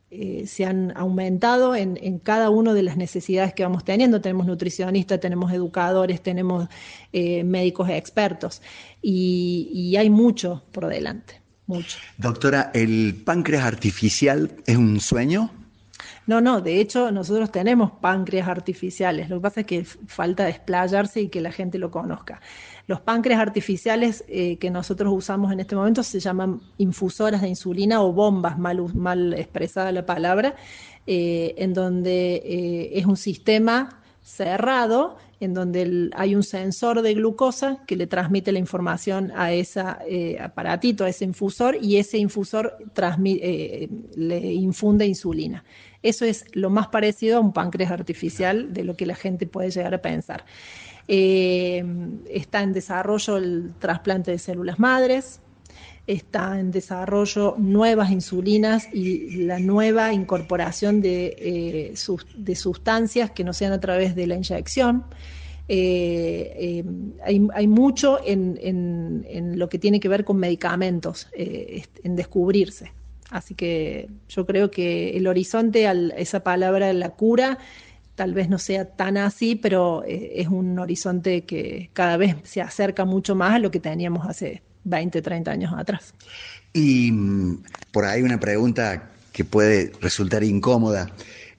eh, 0.09 0.47
se 0.47 0.65
han 0.65 0.97
aumentado 0.97 1.75
en, 1.75 2.19
cada 2.21 2.49
una 2.49 2.75
de 2.75 2.85
las 2.85 2.97
necesidades 2.97 3.53
que 3.53 3.65
vamos 3.65 3.85
teniendo. 3.85 4.21
Tenemos 4.21 4.47
nutricionistas, 4.47 5.19
tenemos 5.19 5.53
educadores, 5.53 6.23
tenemos 6.23 6.69
eh, 7.13 7.43
médicos 7.43 7.89
expertos 7.91 8.63
y, 9.03 9.95
hay 9.99 10.09
mucho 10.09 10.63
por 10.73 10.87
delante. 10.87 11.41
Doctora, 12.19 12.71
¿el 12.73 13.21
páncreas 13.25 13.65
artificial 13.65 14.53
es 14.67 14.77
un 14.77 15.01
sueño? 15.01 15.51
No, 16.27 16.41
no, 16.41 16.61
de 16.61 16.81
hecho 16.81 17.13
nosotros 17.13 17.53
tenemos 17.53 17.93
páncreas 18.01 18.49
artificiales, 18.49 19.31
lo 19.31 19.37
que 19.37 19.43
pasa 19.43 19.61
es 19.61 19.67
que 19.67 19.85
falta 19.85 20.45
desplayarse 20.45 21.21
y 21.21 21.29
que 21.29 21.41
la 21.41 21.53
gente 21.53 21.79
lo 21.79 21.93
conozca. 21.93 22.41
Los 22.89 23.01
páncreas 23.01 23.41
artificiales 23.41 24.25
eh, 24.29 24.59
que 24.59 24.71
nosotros 24.71 25.13
usamos 25.15 25.53
en 25.53 25.61
este 25.61 25.77
momento 25.77 26.03
se 26.03 26.19
llaman 26.19 26.61
infusoras 26.79 27.43
de 27.43 27.49
insulina 27.49 28.03
o 28.03 28.13
bombas, 28.13 28.59
mal, 28.59 29.35
expresada 29.35 29.93
la 29.93 30.05
palabra, 30.05 30.57
eh, 31.07 31.55
en 31.59 31.75
donde 31.75 32.37
eh, 32.45 32.99
es 32.99 33.07
un 33.07 33.17
sistema 33.17 34.01
cerrado 34.21 35.19
en 35.39 35.53
donde 35.53 36.11
hay 36.17 36.35
un 36.35 36.43
sensor 36.43 37.03
de 37.03 37.15
glucosa 37.15 37.85
que 37.87 37.95
le 37.95 38.07
transmite 38.07 38.51
la 38.53 38.59
información 38.59 39.31
a 39.37 39.53
ese 39.53 39.81
aparatito, 40.41 41.05
a 41.05 41.11
ese 41.11 41.27
infusor, 41.27 41.77
y 41.81 41.99
ese 41.99 42.17
infusor 42.19 42.79
le 44.17 44.53
infunde 44.55 45.07
insulina. 45.07 45.63
Eso 46.07 46.25
es 46.25 46.45
lo 46.53 46.71
más 46.71 46.87
parecido 46.87 47.39
a 47.39 47.41
un 47.41 47.53
páncreas 47.53 47.91
artificial 47.91 48.73
de 48.73 48.85
lo 48.85 48.97
que 48.97 49.07
la 49.07 49.17
gente 49.17 49.45
puede 49.45 49.73
llegar 49.73 49.93
a 49.93 50.01
pensar. 50.01 50.45
Eh, 51.09 51.85
está 52.31 52.63
en 52.63 52.73
desarrollo 52.73 53.37
el 53.37 53.73
trasplante 53.81 54.31
de 54.31 54.39
células 54.39 54.79
madres, 54.79 55.41
está 56.07 56.61
en 56.61 56.71
desarrollo 56.71 57.57
nuevas 57.59 58.13
insulinas 58.13 58.87
y 58.95 59.47
la 59.47 59.59
nueva 59.59 60.13
incorporación 60.13 61.01
de, 61.01 61.35
eh, 61.97 62.55
sustancias 62.55 63.33
que 63.33 63.43
no 63.43 63.53
sean 63.53 63.73
a 63.73 63.81
través 63.81 64.15
de 64.15 64.29
la 64.29 64.37
inyección. 64.37 65.07
Eh, 65.67 66.85
hay, 67.25 67.67
mucho 67.67 68.21
en, 68.25 69.59
lo 69.59 69.69
que 69.69 69.81
tiene 69.81 69.99
que 69.99 70.09
ver 70.09 70.25
con 70.25 70.37
medicamentos, 70.37 71.27
en 71.35 72.15
descubrirse. 72.15 72.93
Así 73.37 73.55
que 73.55 74.09
yo 74.29 74.47
creo 74.47 74.71
que 74.71 75.11
el 75.17 75.27
horizonte, 75.27 75.87
esa 76.17 76.41
palabra, 76.41 76.93
la 76.95 77.11
cura, 77.11 77.59
tal 78.15 78.33
vez 78.33 78.49
no 78.49 78.59
sea 78.59 78.87
tan 78.87 79.19
así, 79.19 79.57
pero 79.57 80.03
eh, 80.05 80.33
es 80.37 80.49
un 80.49 80.79
horizonte 80.79 81.45
que 81.45 81.91
cada 81.93 82.17
vez 82.17 82.37
se 82.45 82.63
acerca 82.63 83.05
mucho 83.05 83.35
más 83.35 83.55
a 83.55 83.59
lo 83.59 83.71
que 83.71 83.79
teníamos 83.79 84.27
hace 84.27 84.63
20, 84.85 85.21
30 85.21 85.51
años 85.51 85.75
atrás. 85.77 86.15
Y 86.73 87.13
mm, 87.13 87.63
por 87.93 88.07
ahí 88.07 88.23
una 88.23 88.41
pregunta 88.41 89.11
que 89.33 89.45
puede 89.45 89.93
resultar 90.01 90.43
incómoda. 90.43 91.11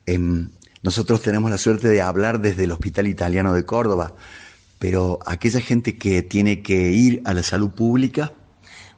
Em, 0.08 0.50
nosotros 0.82 1.22
tenemos 1.22 1.52
la 1.52 1.60
suerte 1.60 1.88
de 1.90 2.02
hablar 2.02 2.42
desde 2.42 2.64
el 2.64 2.72
Hospital 2.72 3.06
Italiano 3.06 3.54
de 3.54 3.66
Córdoba, 3.66 4.16
pero 4.80 5.20
aquella 5.28 5.62
gente 5.62 5.96
que 5.96 6.24
tiene 6.24 6.64
que 6.64 6.92
ir 6.92 7.22
a 7.26 7.36
la 7.36 7.44
salud 7.44 7.70
pública, 7.70 8.34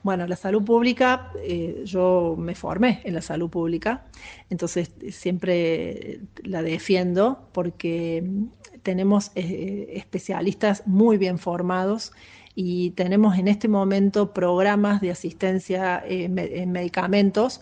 bueno, 0.09 0.25
la 0.25 0.37
salud 0.37 0.63
pública, 0.63 1.31
eh, 1.43 1.83
yo 1.85 2.35
me 2.35 2.55
formé 2.55 2.99
en 3.03 3.13
la 3.13 3.21
salud 3.21 3.47
pública, 3.47 4.05
entonces 4.49 4.91
siempre 5.11 6.21
la 6.41 6.63
defiendo 6.63 7.47
porque 7.51 8.23
tenemos 8.81 9.31
eh, 9.35 9.91
especialistas 9.93 10.81
muy 10.87 11.19
bien 11.19 11.37
formados 11.37 12.11
y 12.55 12.89
tenemos 12.95 13.37
en 13.37 13.47
este 13.47 13.67
momento 13.67 14.33
programas 14.33 14.99
de 14.99 15.11
asistencia 15.11 16.03
eh, 16.03 16.23
en 16.23 16.71
medicamentos 16.71 17.61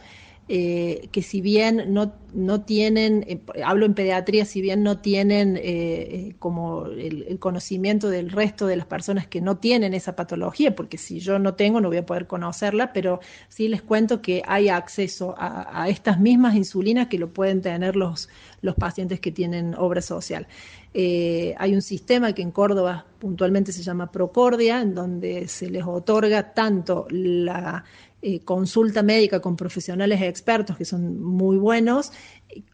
eh, 0.50 1.10
que 1.12 1.24
si 1.24 1.42
bien 1.42 1.94
no, 1.94 2.14
no 2.34 2.62
tienen, 2.62 3.26
eh, 3.28 3.42
hablo 3.66 3.86
en 3.86 3.94
pediatría, 3.94 4.46
si 4.46 4.62
bien 4.62 4.82
no 4.82 5.00
tienen 5.00 5.60
eh, 5.62 6.36
como 6.40 6.86
el, 6.86 7.38
conocimiento 7.40 8.10
del 8.10 8.32
resto 8.32 8.66
de 8.66 8.78
las 8.78 8.86
personas 8.86 9.28
que 9.28 9.42
no 9.42 9.58
tienen 9.58 9.94
esa 9.94 10.16
patología, 10.16 10.74
porque 10.74 10.98
si 10.98 11.20
yo 11.20 11.38
no 11.38 11.56
tengo 11.56 11.82
no 11.82 11.90
voy 11.90 11.98
a 11.98 12.06
poder 12.06 12.28
conocerla, 12.28 12.94
pero 12.94 13.20
sí 13.50 13.68
les 13.68 13.82
cuento 13.82 14.22
que 14.22 14.42
hay 14.48 14.70
acceso 14.70 15.36
a, 15.38 15.90
estas 15.90 16.18
mismas 16.18 16.56
insulinas 16.56 17.08
que 17.08 17.20
lo 17.20 17.34
pueden 17.34 17.62
tener 17.62 17.98
los, 17.98 18.30
los 18.62 18.76
pacientes 18.76 19.20
que 19.20 19.34
tienen 19.34 19.76
obra 19.76 20.02
social. 20.02 20.48
hay 20.94 21.74
un 21.74 21.82
sistema 21.82 22.32
que 22.34 22.42
en 22.42 22.52
Córdoba 22.52 23.06
puntualmente 23.20 23.72
se 23.74 23.84
llama 23.84 24.12
Procordia, 24.12 24.82
en 24.82 24.96
donde 24.96 25.48
se 25.48 25.70
les 25.70 25.84
otorga 25.86 26.54
tanto 26.54 27.06
la 27.10 27.84
eh, 28.22 28.40
consulta 28.40 29.04
médica 29.04 29.40
con 29.40 29.56
profesionales 29.56 30.22
expertos 30.22 30.76
que 30.76 30.86
son 30.86 31.22
muy 31.22 31.58
buenos, 31.58 32.12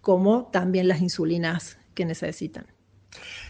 como 0.02 0.50
también 0.54 0.88
las 0.88 1.02
insulinas 1.02 1.78
que 1.94 2.06
necesitan. 2.06 2.66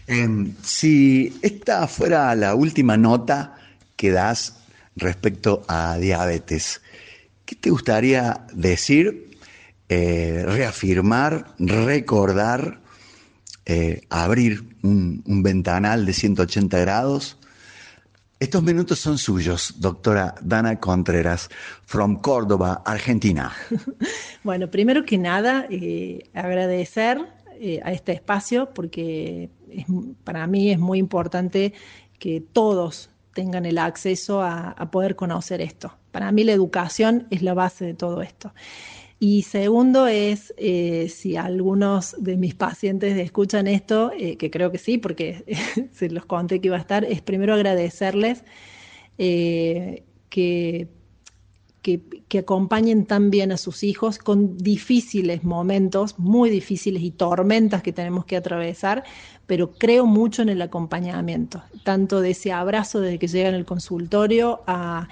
Em, 0.06 0.54
si 0.62 1.38
esta 1.40 1.86
fuera 1.86 2.34
la 2.34 2.54
última 2.54 2.96
nota 2.96 3.54
que 3.96 4.10
das 4.10 4.56
respecto 4.96 5.62
a 5.68 5.96
diabetes, 5.98 6.82
¿qué 7.44 7.54
te 7.54 7.70
gustaría 7.70 8.44
decir, 8.52 9.38
eh, 9.88 10.44
reafirmar, 10.46 11.54
recordar, 11.58 12.80
eh, 13.66 14.02
abrir 14.10 14.64
un, 14.82 15.22
un 15.26 15.42
ventanal 15.42 16.04
de 16.04 16.12
180 16.12 16.78
grados 16.80 17.38
estos 18.40 18.62
minutos 18.62 18.98
son 18.98 19.18
suyos, 19.18 19.74
doctora 19.78 20.34
Dana 20.42 20.78
Contreras, 20.80 21.48
from 21.84 22.20
Córdoba, 22.20 22.82
Argentina. 22.84 23.52
Bueno, 24.42 24.70
primero 24.70 25.06
que 25.06 25.16
nada, 25.16 25.66
eh, 25.70 26.28
agradecer 26.34 27.18
eh, 27.58 27.80
a 27.82 27.92
este 27.92 28.12
espacio 28.12 28.74
porque 28.74 29.48
para 30.22 30.46
mí 30.46 30.70
es 30.70 30.78
muy 30.78 30.98
importante 30.98 31.72
que 32.18 32.42
todos 32.42 33.08
tengan 33.32 33.64
el 33.64 33.78
acceso 33.78 34.42
a 34.42 34.90
poder 34.90 35.16
conocer 35.16 35.62
esto. 35.62 35.96
Para 36.12 36.30
mí 36.30 36.44
la 36.44 36.52
educación 36.52 37.26
es 37.30 37.42
la 37.42 37.54
base 37.54 37.86
de 37.86 37.94
todo 37.94 38.22
esto. 38.22 38.52
Y 39.20 39.42
segundo 39.42 40.06
es, 40.06 40.52
eh, 40.56 41.08
si 41.08 41.36
algunos 41.36 42.16
de 42.18 42.36
mis 42.36 42.54
pacientes 42.54 43.16
escuchan 43.16 43.66
esto, 43.66 44.12
eh, 44.18 44.36
que 44.36 44.50
creo 44.50 44.70
que 44.70 44.78
sí, 44.78 44.98
porque 44.98 45.44
se 45.92 46.10
los 46.10 46.26
conté 46.26 46.60
que 46.60 46.68
iba 46.68 46.76
a 46.76 46.80
estar, 46.80 47.04
es 47.04 47.22
primero 47.22 47.54
agradecerles 47.54 48.44
eh, 49.18 50.02
que, 50.28 50.88
que, 51.80 52.02
que, 52.26 52.38
acompañen 52.38 53.06
tan 53.06 53.30
bien 53.30 53.52
a 53.52 53.56
sus 53.56 53.84
hijos 53.84 54.18
con 54.18 54.58
difíciles 54.58 55.44
momentos, 55.44 56.18
muy 56.18 56.50
difíciles 56.50 57.02
y 57.02 57.12
tormentas 57.12 57.82
que 57.82 57.92
tenemos 57.92 58.24
que 58.24 58.36
atravesar, 58.36 59.04
pero 59.46 59.70
creo 59.70 60.06
mucho 60.06 60.42
en 60.42 60.48
el 60.48 60.60
acompañamiento, 60.60 61.62
tanto 61.84 62.20
de 62.20 62.30
ese 62.30 62.50
abrazo 62.50 63.00
desde 63.00 63.20
que 63.20 63.28
llegan 63.28 63.54
al 63.54 63.64
consultorio 63.64 64.62
a... 64.66 65.08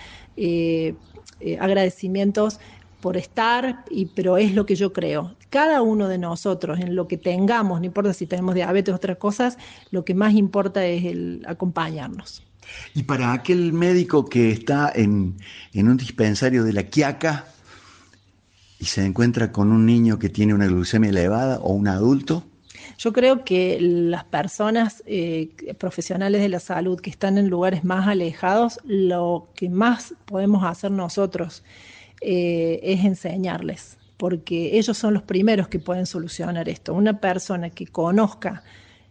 agradecimientos 1.60 2.58
por 3.02 3.16
estar, 3.16 3.84
y, 3.90 4.06
pero 4.06 4.38
es 4.38 4.54
lo 4.54 4.64
que 4.64 4.76
yo 4.76 4.92
creo. 4.92 5.34
Cada 5.50 5.82
uno 5.82 6.08
de 6.08 6.16
nosotros, 6.16 6.78
en 6.78 6.94
lo 6.94 7.08
que 7.08 7.18
tengamos, 7.18 7.80
no 7.80 7.84
importa 7.84 8.14
si 8.14 8.26
tenemos 8.26 8.54
diabetes 8.54 8.92
o 8.92 8.96
otras 8.96 9.18
cosas, 9.18 9.58
lo 9.90 10.04
que 10.04 10.14
más 10.14 10.34
importa 10.34 10.86
es 10.86 11.04
el 11.04 11.42
acompañarnos. 11.46 12.42
Y 12.94 13.02
para 13.02 13.32
aquel 13.32 13.72
médico 13.72 14.24
que 14.24 14.52
está 14.52 14.90
en, 14.94 15.36
en 15.74 15.88
un 15.88 15.96
dispensario 15.96 16.62
de 16.62 16.72
la 16.72 16.84
Quiaca 16.84 17.46
y 18.78 18.84
se 18.84 19.04
encuentra 19.04 19.50
con 19.50 19.72
un 19.72 19.84
niño 19.84 20.18
que 20.20 20.28
tiene 20.28 20.54
una 20.54 20.68
glucemia 20.68 21.10
elevada 21.10 21.58
o 21.58 21.72
un 21.72 21.88
adulto, 21.88 22.44
yo 22.98 23.12
creo 23.12 23.44
que 23.44 23.78
las 23.80 24.22
personas 24.22 25.02
eh, 25.06 25.50
profesionales 25.76 26.40
de 26.40 26.48
la 26.48 26.60
salud 26.60 27.00
que 27.00 27.10
están 27.10 27.36
en 27.36 27.48
lugares 27.48 27.82
más 27.82 28.06
alejados, 28.06 28.78
lo 28.84 29.48
que 29.56 29.68
más 29.68 30.14
podemos 30.26 30.64
hacer 30.64 30.92
nosotros 30.92 31.64
eh, 32.22 32.80
es 32.82 33.04
enseñarles, 33.04 33.98
porque 34.16 34.78
ellos 34.78 34.96
son 34.96 35.14
los 35.14 35.22
primeros 35.22 35.68
que 35.68 35.78
pueden 35.78 36.06
solucionar 36.06 36.68
esto. 36.68 36.94
Una 36.94 37.20
persona 37.20 37.70
que 37.70 37.86
conozca 37.86 38.62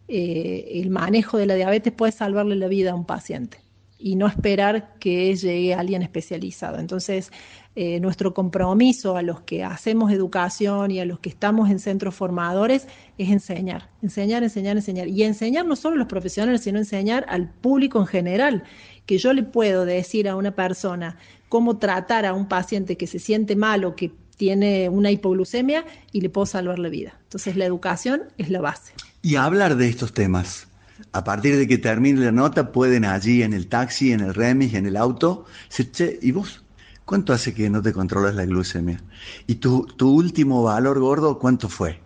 eh, 0.07 0.81
el 0.81 0.89
manejo 0.89 1.37
de 1.37 1.45
la 1.45 1.55
diabetes 1.55 1.93
puede 1.93 2.11
salvarle 2.11 2.55
la 2.55 2.67
vida 2.67 2.91
a 2.91 2.95
un 2.95 3.05
paciente 3.05 3.59
y 4.01 4.15
no 4.15 4.27
esperar 4.27 4.95
que 4.99 5.35
llegue 5.35 5.73
alguien 5.73 6.01
especializado. 6.01 6.79
Entonces, 6.79 7.31
eh, 7.75 7.99
nuestro 7.99 8.33
compromiso 8.33 9.15
a 9.15 9.21
los 9.21 9.41
que 9.41 9.63
hacemos 9.63 10.11
educación 10.11 10.91
y 10.91 10.99
a 10.99 11.05
los 11.05 11.19
que 11.19 11.29
estamos 11.29 11.69
en 11.69 11.79
centros 11.79 12.15
formadores 12.15 12.87
es 13.17 13.29
enseñar, 13.29 13.89
enseñar, 14.01 14.43
enseñar, 14.43 14.75
enseñar. 14.75 15.07
Y 15.07 15.23
enseñar 15.23 15.65
no 15.65 15.75
solo 15.75 15.95
a 15.95 15.99
los 15.99 16.07
profesionales, 16.07 16.61
sino 16.61 16.79
enseñar 16.79 17.25
al 17.29 17.49
público 17.49 17.99
en 17.99 18.07
general, 18.07 18.63
que 19.05 19.17
yo 19.17 19.33
le 19.33 19.43
puedo 19.43 19.85
decir 19.85 20.27
a 20.27 20.35
una 20.35 20.55
persona, 20.55 21.17
cómo 21.51 21.79
tratar 21.79 22.25
a 22.25 22.33
un 22.33 22.47
paciente 22.47 22.95
que 22.95 23.07
se 23.07 23.19
siente 23.19 23.57
mal 23.57 23.83
o 23.83 23.93
que 23.93 24.13
tiene 24.37 24.87
una 24.87 25.11
hipoglucemia 25.11 25.83
y 26.13 26.21
le 26.21 26.29
puedo 26.29 26.45
salvar 26.45 26.79
la 26.79 26.87
vida. 26.87 27.19
Entonces 27.23 27.57
la 27.57 27.65
educación 27.65 28.21
es 28.37 28.49
la 28.49 28.61
base. 28.61 28.93
Y 29.21 29.35
hablar 29.35 29.75
de 29.75 29.89
estos 29.89 30.13
temas. 30.13 30.69
A 31.11 31.25
partir 31.25 31.57
de 31.57 31.67
que 31.67 31.77
termine 31.77 32.21
la 32.21 32.31
nota, 32.31 32.71
pueden 32.71 33.03
allí 33.03 33.43
en 33.43 33.51
el 33.51 33.67
taxi, 33.67 34.13
en 34.13 34.21
el 34.21 34.33
remis, 34.33 34.75
en 34.75 34.85
el 34.85 34.95
auto, 34.95 35.45
decir, 35.67 35.91
che, 35.91 36.19
¿y 36.21 36.31
vos? 36.31 36.63
¿Cuánto 37.03 37.33
hace 37.33 37.53
que 37.53 37.69
no 37.69 37.81
te 37.81 37.91
controlas 37.91 38.33
la 38.33 38.45
glucemia? 38.45 39.03
¿Y 39.45 39.55
tu, 39.55 39.85
tu 39.97 40.09
último 40.09 40.63
valor 40.63 40.99
gordo 41.01 41.37
cuánto 41.37 41.67
fue? 41.67 41.99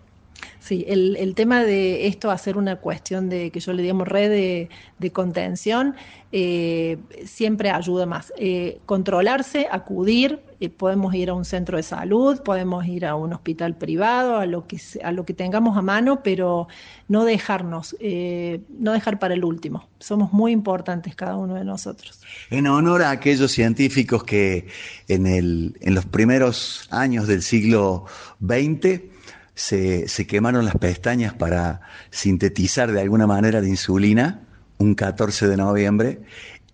Sí, 0.66 0.84
el, 0.88 1.32
tema 1.36 1.62
de 1.62 2.08
esto 2.08 2.28
hacer 2.28 2.56
una 2.56 2.74
cuestión 2.74 3.28
de 3.28 3.52
que 3.52 3.60
yo 3.60 3.72
le 3.72 3.82
digamos 3.82 4.08
red 4.08 4.68
de, 4.98 5.10
contención 5.12 5.94
eh, 6.32 6.98
siempre 7.24 7.70
ayuda 7.70 8.04
más. 8.04 8.32
Eh, 8.36 8.80
controlarse, 8.84 9.68
acudir, 9.70 10.40
eh, 10.58 10.68
podemos 10.68 11.14
ir 11.14 11.30
a 11.30 11.34
un 11.34 11.44
centro 11.44 11.76
de 11.76 11.84
salud, 11.84 12.42
podemos 12.42 12.84
ir 12.84 13.06
a 13.06 13.14
un 13.14 13.32
hospital 13.32 13.76
privado, 13.76 14.38
a 14.38 14.46
lo 14.46 14.66
que 14.66 14.80
a 15.04 15.12
lo 15.12 15.24
que 15.24 15.34
tengamos 15.34 15.76
a 15.76 15.82
mano, 15.82 16.24
pero 16.24 16.66
no 17.06 17.24
dejarnos, 17.24 17.94
no 18.00 18.92
dejar 18.92 19.20
para 19.20 19.34
el 19.34 19.44
último. 19.44 19.88
Somos 20.00 20.32
muy 20.32 20.50
importantes 20.50 21.14
cada 21.14 21.36
uno 21.36 21.54
de 21.54 21.64
nosotros. 21.64 22.20
En 22.50 22.66
honor 22.66 23.02
a 23.02 23.10
aquellos 23.10 23.52
científicos 23.52 24.24
que 24.24 24.66
en, 25.06 25.28
el, 25.28 25.76
en 25.80 25.94
los 25.94 26.06
primeros 26.06 26.88
años 26.90 27.28
del 27.28 27.42
siglo 27.42 28.06
XX 28.44 29.14
se, 29.56 30.26
quemaron 30.26 30.64
las 30.64 30.76
pestañas 30.76 31.34
para 31.34 31.80
sintetizar 32.10 32.92
de 32.92 33.00
alguna 33.00 33.26
manera 33.26 33.60
la 33.60 33.68
insulina 33.68 34.42
un 34.78 34.94
14 34.94 35.48
de 35.48 35.56
noviembre 35.56 36.20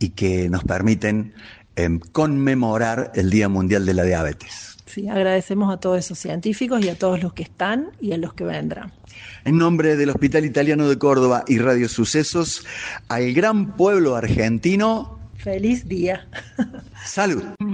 y 0.00 0.10
que 0.10 0.50
nos 0.50 0.64
permiten 0.64 1.32
em, 1.76 2.00
conmemorar 2.00 3.12
el 3.14 3.30
Día 3.30 3.48
Mundial 3.48 3.86
de 3.86 3.94
la 3.94 4.02
Diabetes. 4.02 4.76
Sí, 4.86 5.08
agradecemos 5.08 5.72
a 5.72 5.78
todos 5.78 6.00
esos 6.00 6.18
científicos 6.18 6.84
y 6.84 6.88
a 6.88 6.98
todos 6.98 7.22
los 7.22 7.32
que 7.32 7.44
están 7.44 7.92
y 8.00 8.12
a 8.12 8.18
los 8.18 8.34
que 8.34 8.44
vendrán. 8.44 8.92
En 9.44 9.56
nombre 9.56 9.96
del 9.96 10.10
Hospital 10.10 10.44
Italiano 10.44 10.88
de 10.88 10.98
Córdoba 10.98 11.44
y 11.46 11.58
Radio 11.58 11.88
Sucesos, 11.88 12.66
al 13.08 13.32
gran 13.32 13.76
pueblo 13.76 14.16
argentino. 14.16 15.18
Feliz 15.36 15.86
día. 15.86 16.26
Salud. 17.04 17.44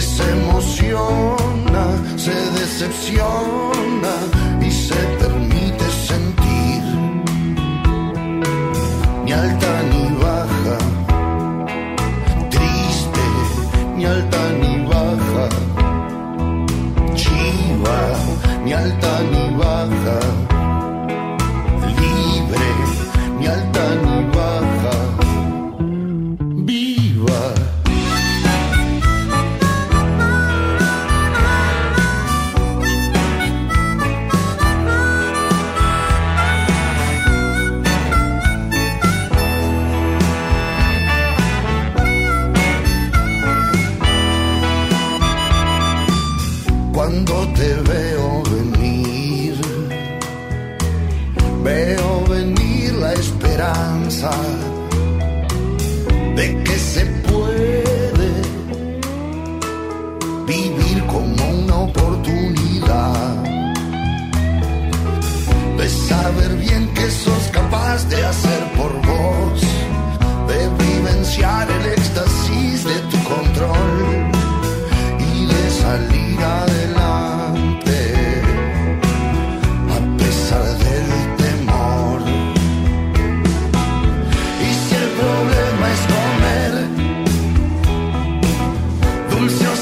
se 0.00 0.22
emociona, 0.30 1.84
se 2.16 2.34
decepciona 2.60 4.14
y 4.60 4.70
se 4.70 5.17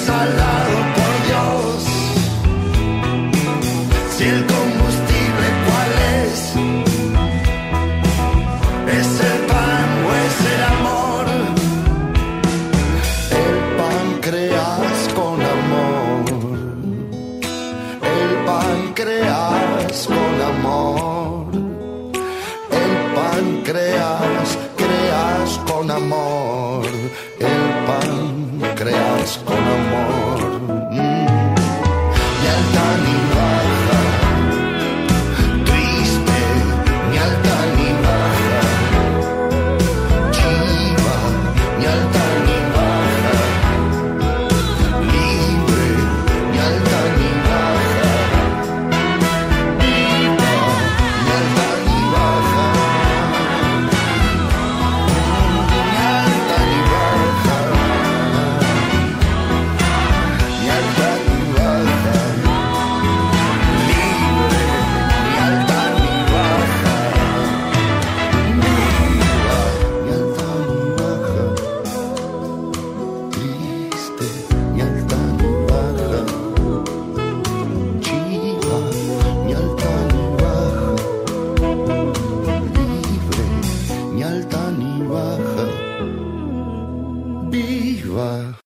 dulce 0.07 0.42
o 0.52 0.55